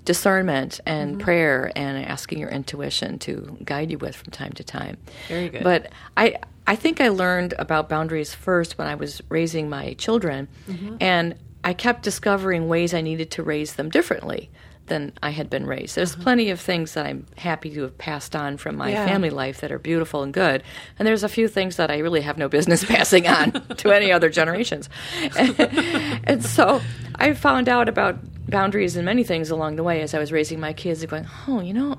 discernment 0.07 0.79
and 0.85 1.11
Mm-hmm. 1.11 1.21
prayer 1.21 1.71
and 1.75 2.03
asking 2.03 2.39
your 2.39 2.49
intuition 2.49 3.19
to 3.19 3.57
guide 3.63 3.91
you 3.91 3.97
with 3.99 4.15
from 4.15 4.31
time 4.31 4.53
to 4.53 4.63
time. 4.63 4.97
Very 5.27 5.49
good. 5.49 5.63
But 5.63 5.91
I, 6.15 6.37
I 6.65 6.75
think 6.75 6.99
I 7.01 7.09
learned 7.09 7.53
about 7.59 7.89
boundaries 7.89 8.33
first 8.33 8.77
when 8.77 8.87
I 8.87 8.95
was 8.95 9.21
raising 9.29 9.69
my 9.69 9.93
children, 9.95 10.47
Mm-hmm. 10.67 10.95
and 11.01 11.35
I 11.63 11.73
kept 11.73 12.01
discovering 12.03 12.69
ways 12.69 12.93
I 12.93 13.01
needed 13.01 13.29
to 13.31 13.43
raise 13.43 13.73
them 13.75 13.89
differently 13.89 14.49
than 14.87 15.13
I 15.21 15.29
had 15.29 15.49
been 15.49 15.65
raised. 15.65 15.95
There's 15.95 16.15
plenty 16.15 16.49
of 16.49 16.59
things 16.59 16.93
that 16.93 17.05
I'm 17.05 17.25
happy 17.37 17.69
to 17.75 17.81
have 17.83 17.97
passed 17.97 18.35
on 18.35 18.57
from 18.57 18.75
my 18.77 18.91
Uh-huh. 18.93 19.01
Yeah. 19.03 19.05
family 19.07 19.29
life 19.29 19.61
that 19.61 19.71
are 19.71 19.79
beautiful 19.79 20.23
and 20.23 20.33
good, 20.33 20.63
and 20.97 21.07
there's 21.07 21.23
a 21.23 21.29
few 21.29 21.47
things 21.47 21.75
that 21.75 21.91
I 21.91 21.97
really 21.99 22.21
have 22.21 22.37
no 22.37 22.49
business 22.49 22.83
passing 22.95 23.27
on 23.27 23.51
to 23.77 23.91
any 23.91 24.11
other 24.11 24.29
generations. 24.29 24.89
and 25.37 26.43
so 26.43 26.81
I 27.15 27.33
found 27.33 27.69
out 27.69 27.89
about 27.89 28.17
boundaries 28.49 28.95
and 28.95 29.05
many 29.05 29.23
things 29.23 29.49
along 29.49 29.75
the 29.75 29.83
way 29.83 30.01
as 30.01 30.13
I 30.13 30.19
was 30.19 30.31
raising 30.31 30.59
my 30.59 30.73
kids 30.73 31.01
and 31.01 31.09
going, 31.09 31.27
oh, 31.47 31.59
you 31.61 31.73
know, 31.73 31.97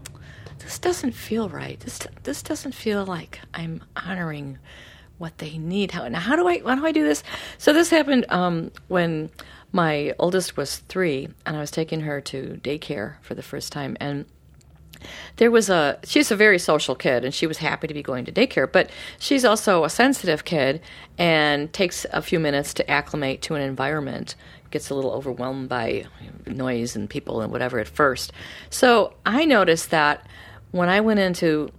this 0.60 0.78
doesn't 0.78 1.12
feel 1.12 1.48
right. 1.48 1.78
This 1.80 2.00
this 2.24 2.42
doesn't 2.42 2.72
feel 2.72 3.04
like 3.04 3.40
I'm 3.54 3.82
honoring 3.96 4.58
what 5.18 5.38
they 5.38 5.58
need. 5.58 5.90
How 5.92 6.06
now? 6.08 6.20
How 6.20 6.36
do 6.36 6.46
I? 6.48 6.60
How 6.60 6.74
do 6.76 6.86
I 6.86 6.92
do 6.92 7.04
this? 7.04 7.22
So 7.58 7.72
this 7.72 7.90
happened 7.90 8.26
um, 8.30 8.70
when 8.88 9.30
my 9.72 10.14
oldest 10.18 10.56
was 10.56 10.78
three, 10.88 11.28
and 11.44 11.56
I 11.56 11.60
was 11.60 11.70
taking 11.70 12.00
her 12.00 12.20
to 12.22 12.60
daycare 12.62 13.14
for 13.22 13.34
the 13.34 13.42
first 13.42 13.72
time, 13.72 13.96
and 14.00 14.24
there 15.36 15.50
was 15.50 15.70
a 15.70 15.98
she's 16.04 16.30
a 16.32 16.36
very 16.36 16.58
social 16.58 16.96
kid 16.96 17.24
and 17.24 17.32
she 17.32 17.46
was 17.46 17.58
happy 17.58 17.86
to 17.86 17.94
be 17.94 18.02
going 18.02 18.24
to 18.24 18.32
daycare 18.32 18.70
but 18.70 18.90
she's 19.20 19.44
also 19.44 19.84
a 19.84 19.90
sensitive 19.90 20.44
kid 20.44 20.80
and 21.16 21.72
takes 21.72 22.04
a 22.12 22.20
few 22.20 22.40
minutes 22.40 22.74
to 22.74 22.90
acclimate 22.90 23.40
to 23.42 23.54
an 23.54 23.62
environment. 23.62 24.34
Gets 24.72 24.90
a 24.90 24.96
little 24.96 25.12
overwhelmed 25.12 25.68
by 25.68 26.06
noise 26.46 26.96
and 26.96 27.08
people 27.08 27.40
and 27.40 27.52
whatever 27.52 27.78
at 27.78 27.86
first. 27.86 28.32
So 28.70 29.14
i 29.24 29.44
noticed 29.44 29.90
that 29.90 30.26
when 30.72 30.88
i 30.88 31.00
went 31.00 31.20
in 31.20 31.32
to 31.34 31.70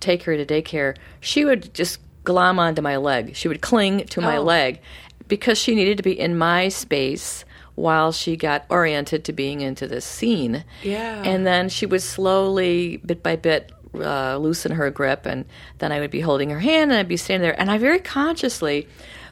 take 0.00 0.24
her 0.24 0.36
to 0.36 0.44
daycare 0.44 0.94
she 1.20 1.46
would 1.46 1.72
just 1.72 1.98
glom 2.24 2.58
onto 2.58 2.82
my 2.82 2.96
leg. 2.98 3.34
She 3.34 3.48
would 3.48 3.62
cling 3.62 4.04
to 4.08 4.20
my 4.20 4.36
Oh. 4.36 4.42
leg 4.42 4.80
because 5.28 5.58
she 5.58 5.74
needed 5.74 5.96
to 5.98 6.02
be 6.02 6.18
in 6.18 6.36
my 6.36 6.68
space 6.68 7.44
while 7.74 8.10
she 8.10 8.36
got 8.36 8.64
oriented 8.70 9.24
to 9.24 9.32
being 9.32 9.60
into 9.60 9.86
this 9.86 10.04
scene 10.04 10.64
Yeah. 10.82 11.22
and 11.24 11.46
then 11.46 11.68
she 11.68 11.86
would 11.86 12.02
slowly, 12.02 12.96
bit 13.06 13.22
by 13.22 13.36
bit, 13.36 13.70
uh, 13.94 14.36
loosen 14.36 14.72
her 14.72 14.90
grip, 14.90 15.26
and 15.26 15.44
then 15.78 15.92
I 15.92 16.00
would 16.00 16.10
be 16.10 16.20
holding 16.20 16.50
her 16.50 16.58
hand, 16.60 16.90
and 16.90 16.98
I'd 16.98 17.08
be 17.08 17.16
standing 17.16 17.42
there, 17.42 17.58
and 17.60 17.70
I 17.70 17.78
very 17.78 18.00
consciously 18.00 18.88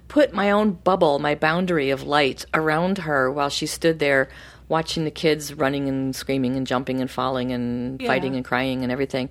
put 0.09 0.33
my 0.33 0.51
own 0.53 0.73
bubble, 0.73 1.19
my 1.19 1.35
boundary 1.35 1.91
of 1.91 2.05
light 2.05 2.45
around 2.55 2.99
her 2.99 3.31
while 3.31 3.49
she 3.51 3.67
stood 3.67 3.99
there 3.99 4.29
watching 4.69 5.05
the 5.05 5.11
kids 5.11 5.55
running 5.55 5.89
and 5.89 6.15
screaming 6.15 6.57
and 6.57 6.67
jumping 6.67 7.01
and 7.01 7.11
falling 7.11 7.53
and 7.53 8.01
yeah. 8.01 8.09
fighting 8.09 8.35
and 8.35 8.45
crying 8.45 8.83
and 8.83 8.91
everything. 8.93 9.29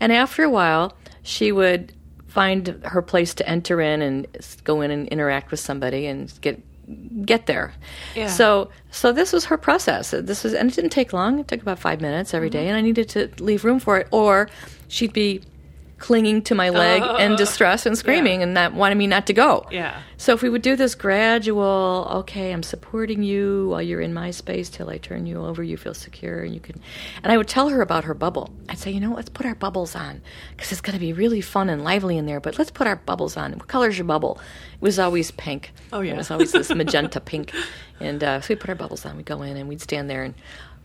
And 0.00 0.12
after 0.12 0.42
a 0.42 0.50
while, 0.50 0.96
she 1.22 1.52
would 1.52 1.92
find 2.36 2.78
her 2.84 3.00
place 3.00 3.32
to 3.32 3.48
enter 3.48 3.80
in 3.80 4.02
and 4.02 4.26
go 4.64 4.82
in 4.82 4.90
and 4.90 5.08
interact 5.08 5.50
with 5.50 5.58
somebody 5.58 6.06
and 6.06 6.30
get 6.42 6.60
get 7.24 7.46
there. 7.46 7.72
Yeah. 8.14 8.26
So 8.26 8.68
so 8.90 9.10
this 9.10 9.32
was 9.32 9.46
her 9.46 9.56
process. 9.56 10.10
This 10.10 10.44
was 10.44 10.52
and 10.52 10.70
it 10.70 10.74
didn't 10.74 10.90
take 10.90 11.14
long. 11.14 11.38
It 11.38 11.48
took 11.48 11.62
about 11.62 11.78
5 11.78 12.02
minutes 12.02 12.34
every 12.34 12.50
mm-hmm. 12.50 12.58
day 12.58 12.68
and 12.68 12.76
I 12.76 12.82
needed 12.82 13.08
to 13.16 13.30
leave 13.42 13.64
room 13.64 13.80
for 13.80 13.96
it 13.96 14.08
or 14.10 14.50
she'd 14.88 15.14
be 15.14 15.40
clinging 15.98 16.42
to 16.42 16.54
my 16.54 16.68
leg 16.68 17.02
uh, 17.02 17.16
in 17.16 17.36
distress 17.36 17.86
and 17.86 17.96
screaming 17.96 18.40
yeah. 18.40 18.46
and 18.46 18.56
that 18.56 18.74
wanted 18.74 18.96
me 18.96 19.06
not 19.06 19.26
to 19.26 19.32
go. 19.32 19.66
Yeah. 19.70 20.02
So 20.18 20.34
if 20.34 20.42
we 20.42 20.50
would 20.50 20.62
do 20.62 20.76
this 20.76 20.94
gradual, 20.94 22.06
okay, 22.10 22.52
I'm 22.52 22.62
supporting 22.62 23.22
you 23.22 23.68
while 23.70 23.80
you're 23.80 24.02
in 24.02 24.12
my 24.12 24.30
space 24.30 24.68
till 24.68 24.90
I 24.90 24.98
turn 24.98 25.26
you 25.26 25.44
over, 25.44 25.62
you 25.62 25.76
feel 25.76 25.94
secure 25.94 26.42
and 26.42 26.54
you 26.54 26.60
can 26.60 26.80
and 27.22 27.32
I 27.32 27.36
would 27.36 27.48
tell 27.48 27.70
her 27.70 27.80
about 27.80 28.04
her 28.04 28.14
bubble. 28.14 28.50
I'd 28.68 28.78
say, 28.78 28.90
"You 28.90 29.00
know, 29.00 29.14
let's 29.14 29.30
put 29.30 29.46
our 29.46 29.54
bubbles 29.54 29.94
on 29.94 30.20
because 30.54 30.72
it's 30.72 30.80
going 30.80 30.94
to 30.94 31.00
be 31.00 31.12
really 31.12 31.40
fun 31.40 31.70
and 31.70 31.82
lively 31.82 32.18
in 32.18 32.26
there, 32.26 32.40
but 32.40 32.58
let's 32.58 32.70
put 32.70 32.86
our 32.86 32.96
bubbles 32.96 33.36
on. 33.36 33.52
What 33.52 33.68
color's 33.68 33.96
your 33.96 34.06
bubble?" 34.06 34.38
It 34.74 34.82
was 34.82 34.98
always 34.98 35.30
pink. 35.30 35.72
Oh 35.92 36.00
yeah. 36.00 36.12
It 36.12 36.16
was 36.18 36.30
always 36.30 36.52
this 36.52 36.68
magenta 36.74 37.20
pink. 37.20 37.54
And 37.98 38.22
uh, 38.22 38.40
so 38.42 38.48
we 38.50 38.56
put 38.56 38.68
our 38.68 38.76
bubbles 38.76 39.06
on. 39.06 39.16
We'd 39.16 39.24
go 39.24 39.40
in 39.40 39.56
and 39.56 39.68
we'd 39.68 39.80
stand 39.80 40.10
there 40.10 40.22
and 40.22 40.34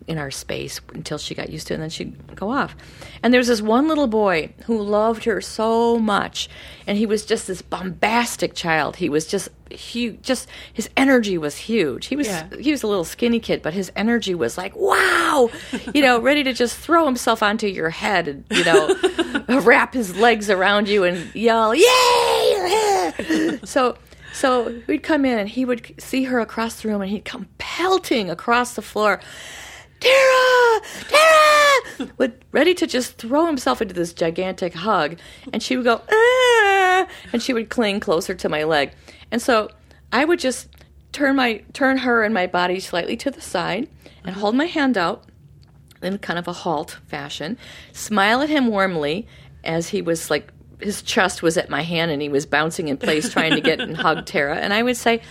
in 0.07 0.17
our 0.17 0.31
space 0.31 0.81
until 0.93 1.17
she 1.17 1.35
got 1.35 1.49
used 1.49 1.67
to 1.67 1.73
it 1.73 1.75
and 1.75 1.83
then 1.83 1.89
she'd 1.89 2.35
go 2.35 2.49
off. 2.49 2.75
And 3.21 3.33
there 3.33 3.39
was 3.39 3.47
this 3.47 3.61
one 3.61 3.87
little 3.87 4.07
boy 4.07 4.53
who 4.65 4.81
loved 4.81 5.25
her 5.25 5.41
so 5.41 5.99
much 5.99 6.49
and 6.87 6.97
he 6.97 7.05
was 7.05 7.25
just 7.25 7.47
this 7.47 7.61
bombastic 7.61 8.53
child. 8.53 8.97
He 8.97 9.09
was 9.09 9.27
just 9.27 9.49
huge 9.69 10.21
just 10.21 10.49
his 10.73 10.89
energy 10.97 11.37
was 11.37 11.57
huge. 11.57 12.07
He 12.07 12.15
was 12.15 12.27
yeah. 12.27 12.47
he 12.59 12.71
was 12.71 12.83
a 12.83 12.87
little 12.87 13.03
skinny 13.03 13.39
kid, 13.39 13.61
but 13.61 13.73
his 13.73 13.91
energy 13.95 14.35
was 14.35 14.57
like, 14.57 14.75
wow, 14.75 15.49
you 15.93 16.01
know, 16.01 16.19
ready 16.21 16.43
to 16.43 16.53
just 16.53 16.77
throw 16.77 17.05
himself 17.05 17.43
onto 17.43 17.67
your 17.67 17.89
head 17.89 18.27
and, 18.27 18.45
you 18.51 18.65
know, 18.65 18.95
wrap 19.61 19.93
his 19.93 20.17
legs 20.17 20.49
around 20.49 20.87
you 20.89 21.03
and 21.03 21.33
yell, 21.35 21.73
"Yay!" 21.75 23.59
so 23.63 23.97
so 24.33 24.81
we'd 24.87 25.03
come 25.03 25.25
in 25.25 25.37
and 25.37 25.49
he 25.49 25.65
would 25.65 25.93
see 25.99 26.23
her 26.23 26.39
across 26.39 26.81
the 26.81 26.89
room 26.89 27.01
and 27.01 27.11
he'd 27.11 27.25
come 27.25 27.47
pelting 27.57 28.29
across 28.29 28.73
the 28.73 28.81
floor. 28.81 29.19
Tara, 30.01 30.81
Tara, 31.07 32.11
would 32.17 32.43
ready 32.51 32.73
to 32.73 32.87
just 32.87 33.17
throw 33.17 33.45
himself 33.45 33.81
into 33.81 33.93
this 33.93 34.13
gigantic 34.13 34.73
hug, 34.73 35.17
and 35.53 35.61
she 35.61 35.77
would 35.77 35.85
go, 35.85 36.01
ah, 36.11 37.07
and 37.31 37.41
she 37.41 37.53
would 37.53 37.69
cling 37.69 37.99
closer 37.99 38.33
to 38.33 38.49
my 38.49 38.63
leg, 38.63 38.91
and 39.31 39.41
so 39.41 39.69
I 40.11 40.25
would 40.25 40.39
just 40.39 40.67
turn 41.11 41.35
my 41.35 41.63
turn 41.73 41.99
her 41.99 42.23
and 42.23 42.33
my 42.33 42.47
body 42.47 42.79
slightly 42.79 43.17
to 43.17 43.31
the 43.31 43.41
side 43.41 43.89
and 44.23 44.35
hold 44.35 44.55
my 44.55 44.65
hand 44.65 44.97
out 44.97 45.25
in 46.01 46.17
kind 46.17 46.39
of 46.39 46.47
a 46.47 46.53
halt 46.53 46.97
fashion, 47.07 47.57
smile 47.93 48.41
at 48.41 48.49
him 48.49 48.67
warmly 48.67 49.27
as 49.63 49.89
he 49.89 50.01
was 50.01 50.29
like 50.29 50.51
his 50.79 51.01
chest 51.03 51.43
was 51.43 51.57
at 51.57 51.69
my 51.69 51.83
hand 51.83 52.09
and 52.09 52.21
he 52.21 52.29
was 52.29 52.45
bouncing 52.47 52.87
in 52.87 52.97
place 52.97 53.31
trying 53.31 53.51
to 53.51 53.61
get 53.61 53.79
and 53.79 53.95
hug 53.95 54.25
Tara, 54.25 54.57
and 54.57 54.73
I 54.73 54.81
would 54.81 54.97
say, 54.97 55.21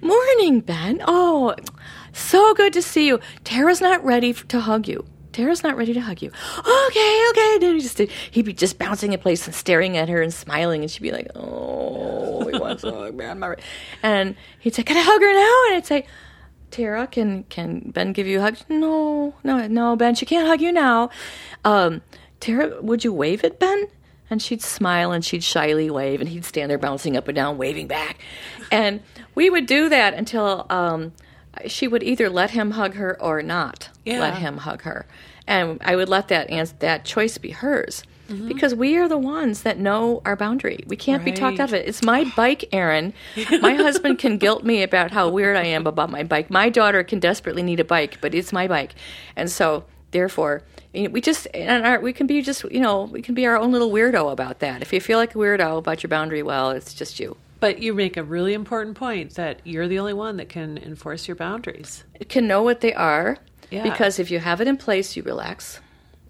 "Morning, 0.00 0.60
Ben. 0.60 1.02
Oh." 1.06 1.54
So 2.14 2.54
good 2.54 2.72
to 2.72 2.82
see 2.82 3.06
you. 3.06 3.20
Tara's 3.42 3.80
not 3.80 4.04
ready 4.04 4.32
to 4.32 4.60
hug 4.60 4.88
you. 4.88 5.04
Tara's 5.32 5.64
not 5.64 5.76
ready 5.76 5.92
to 5.92 6.00
hug 6.00 6.22
you. 6.22 6.30
Okay, 6.58 7.26
okay. 7.30 7.58
And 7.60 7.80
just, 7.80 7.98
he'd 7.98 8.44
be 8.44 8.52
just 8.52 8.78
bouncing 8.78 9.12
in 9.12 9.18
place 9.18 9.44
and 9.46 9.54
staring 9.54 9.96
at 9.96 10.08
her 10.08 10.22
and 10.22 10.32
smiling, 10.32 10.82
and 10.82 10.90
she'd 10.90 11.02
be 11.02 11.10
like, 11.10 11.28
"Oh, 11.34 12.48
he 12.48 12.56
wants 12.56 12.82
to 12.82 12.92
hug 12.92 13.14
me." 13.14 13.24
And 14.02 14.36
he'd 14.60 14.76
say, 14.76 14.84
"Can 14.84 14.96
I 14.96 15.02
hug 15.02 15.20
her 15.20 15.32
now?" 15.32 15.66
And 15.68 15.76
I'd 15.76 15.86
say, 15.86 16.06
"Tara, 16.70 17.08
can 17.08 17.42
can 17.44 17.90
Ben 17.92 18.12
give 18.12 18.28
you 18.28 18.38
a 18.38 18.42
hug?" 18.42 18.58
No, 18.68 19.34
no, 19.42 19.66
no, 19.66 19.96
Ben, 19.96 20.14
she 20.14 20.24
can't 20.24 20.46
hug 20.46 20.60
you 20.60 20.70
now. 20.70 21.10
Um, 21.64 22.02
Tara, 22.38 22.80
would 22.80 23.02
you 23.02 23.12
wave 23.12 23.42
at 23.42 23.58
Ben? 23.58 23.88
And 24.30 24.40
she'd 24.40 24.62
smile 24.62 25.12
and 25.12 25.24
she'd 25.24 25.42
shyly 25.42 25.90
wave, 25.90 26.20
and 26.20 26.30
he'd 26.30 26.44
stand 26.44 26.70
there 26.70 26.78
bouncing 26.78 27.16
up 27.16 27.26
and 27.26 27.34
down, 27.34 27.58
waving 27.58 27.88
back. 27.88 28.18
And 28.70 29.00
we 29.34 29.50
would 29.50 29.66
do 29.66 29.88
that 29.88 30.14
until 30.14 30.66
um, 30.70 31.12
she 31.66 31.88
would 31.88 32.02
either 32.02 32.28
let 32.28 32.50
him 32.50 32.72
hug 32.72 32.94
her 32.94 33.20
or 33.20 33.42
not 33.42 33.90
yeah. 34.04 34.20
let 34.20 34.38
him 34.38 34.58
hug 34.58 34.82
her, 34.82 35.06
and 35.46 35.80
I 35.84 35.96
would 35.96 36.08
let 36.08 36.28
that 36.28 36.50
ans- 36.50 36.74
that 36.80 37.04
choice 37.04 37.38
be 37.38 37.50
hers. 37.50 38.02
Mm-hmm. 38.28 38.48
Because 38.48 38.74
we 38.74 38.96
are 38.96 39.06
the 39.06 39.18
ones 39.18 39.64
that 39.64 39.78
know 39.78 40.22
our 40.24 40.34
boundary. 40.34 40.82
We 40.86 40.96
can't 40.96 41.22
right. 41.22 41.34
be 41.34 41.38
talked 41.38 41.60
out 41.60 41.68
of 41.68 41.74
it. 41.74 41.86
It's 41.86 42.02
my 42.02 42.24
bike, 42.34 42.64
Erin. 42.72 43.12
my 43.60 43.74
husband 43.74 44.18
can 44.18 44.38
guilt 44.38 44.64
me 44.64 44.82
about 44.82 45.10
how 45.10 45.28
weird 45.28 45.58
I 45.58 45.64
am 45.64 45.86
about 45.86 46.08
my 46.10 46.22
bike. 46.22 46.48
My 46.48 46.70
daughter 46.70 47.04
can 47.04 47.18
desperately 47.18 47.62
need 47.62 47.80
a 47.80 47.84
bike, 47.84 48.16
but 48.22 48.34
it's 48.34 48.50
my 48.50 48.66
bike. 48.66 48.94
And 49.36 49.50
so, 49.50 49.84
therefore, 50.12 50.62
we 50.94 51.20
just 51.20 51.46
and 51.52 51.84
our, 51.84 52.00
we 52.00 52.12
can 52.14 52.26
be 52.26 52.40
just 52.40 52.64
you 52.64 52.80
know 52.80 53.02
we 53.02 53.20
can 53.20 53.34
be 53.34 53.46
our 53.46 53.58
own 53.58 53.72
little 53.72 53.90
weirdo 53.90 54.32
about 54.32 54.60
that. 54.60 54.80
If 54.80 54.92
you 54.92 55.00
feel 55.00 55.18
like 55.18 55.34
a 55.34 55.38
weirdo 55.38 55.76
about 55.76 56.02
your 56.02 56.08
boundary, 56.08 56.42
well, 56.42 56.70
it's 56.70 56.94
just 56.94 57.20
you. 57.20 57.36
But 57.64 57.78
you 57.78 57.94
make 57.94 58.18
a 58.18 58.22
really 58.22 58.52
important 58.52 58.94
point 58.94 59.36
that 59.36 59.60
you're 59.64 59.88
the 59.88 59.98
only 59.98 60.12
one 60.12 60.36
that 60.36 60.50
can 60.50 60.76
enforce 60.76 61.26
your 61.26 61.34
boundaries. 61.34 62.04
Can 62.28 62.46
know 62.46 62.60
what 62.60 62.82
they 62.82 62.92
are. 62.92 63.38
Yeah. 63.70 63.82
Because 63.82 64.18
if 64.18 64.30
you 64.30 64.38
have 64.38 64.60
it 64.60 64.68
in 64.68 64.76
place, 64.76 65.16
you 65.16 65.22
relax 65.22 65.80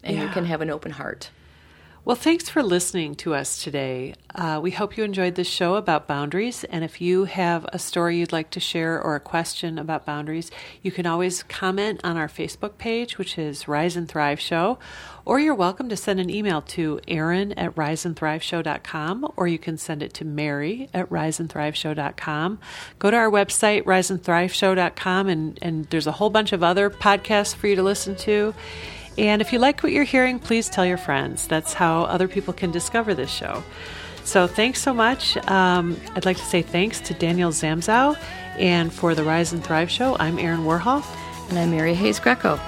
and 0.04 0.16
yeah. 0.16 0.22
you 0.22 0.28
can 0.28 0.44
have 0.44 0.60
an 0.60 0.70
open 0.70 0.92
heart. 0.92 1.30
Well, 2.06 2.16
thanks 2.16 2.50
for 2.50 2.62
listening 2.62 3.14
to 3.16 3.32
us 3.32 3.64
today. 3.64 4.12
Uh, 4.34 4.60
we 4.62 4.72
hope 4.72 4.98
you 4.98 5.04
enjoyed 5.04 5.36
this 5.36 5.48
show 5.48 5.76
about 5.76 6.06
boundaries. 6.06 6.62
And 6.64 6.84
if 6.84 7.00
you 7.00 7.24
have 7.24 7.64
a 7.72 7.78
story 7.78 8.18
you'd 8.18 8.30
like 8.30 8.50
to 8.50 8.60
share 8.60 9.00
or 9.00 9.14
a 9.14 9.20
question 9.20 9.78
about 9.78 10.04
boundaries, 10.04 10.50
you 10.82 10.92
can 10.92 11.06
always 11.06 11.42
comment 11.44 12.02
on 12.04 12.18
our 12.18 12.28
Facebook 12.28 12.76
page, 12.76 13.16
which 13.16 13.38
is 13.38 13.66
Rise 13.66 13.96
and 13.96 14.06
Thrive 14.06 14.38
Show. 14.38 14.78
Or 15.24 15.40
you're 15.40 15.54
welcome 15.54 15.88
to 15.88 15.96
send 15.96 16.20
an 16.20 16.28
email 16.28 16.60
to 16.60 17.00
Erin 17.08 17.52
at 17.52 17.74
riseandthriveshow.com, 17.74 19.32
or 19.34 19.48
you 19.48 19.58
can 19.58 19.78
send 19.78 20.02
it 20.02 20.12
to 20.12 20.26
Mary 20.26 20.90
at 20.92 21.08
riseandthriveshow.com. 21.08 22.58
Go 22.98 23.10
to 23.10 23.16
our 23.16 23.30
website, 23.30 23.84
riseandthriveshow.com, 23.84 25.28
and, 25.28 25.58
and 25.62 25.86
there's 25.86 26.06
a 26.06 26.12
whole 26.12 26.28
bunch 26.28 26.52
of 26.52 26.62
other 26.62 26.90
podcasts 26.90 27.54
for 27.54 27.66
you 27.66 27.76
to 27.76 27.82
listen 27.82 28.14
to. 28.16 28.52
And 29.16 29.40
if 29.40 29.52
you 29.52 29.58
like 29.58 29.82
what 29.82 29.92
you're 29.92 30.04
hearing, 30.04 30.38
please 30.38 30.68
tell 30.68 30.84
your 30.84 30.96
friends. 30.98 31.46
That's 31.46 31.72
how 31.72 32.02
other 32.02 32.28
people 32.28 32.52
can 32.52 32.70
discover 32.70 33.14
this 33.14 33.30
show. 33.30 33.62
So 34.24 34.46
thanks 34.46 34.80
so 34.80 34.94
much. 34.94 35.36
Um, 35.48 36.00
I'd 36.14 36.24
like 36.24 36.38
to 36.38 36.44
say 36.44 36.62
thanks 36.62 37.00
to 37.00 37.14
Daniel 37.14 37.50
Zamzow. 37.50 38.18
And 38.58 38.92
for 38.92 39.14
the 39.14 39.22
Rise 39.24 39.52
and 39.52 39.62
Thrive 39.62 39.90
show, 39.90 40.16
I'm 40.18 40.38
Erin 40.38 40.60
Warhol. 40.60 41.04
And 41.50 41.58
I'm 41.58 41.70
Mary 41.70 41.94
Hayes 41.94 42.18
Grieco. 42.18 42.58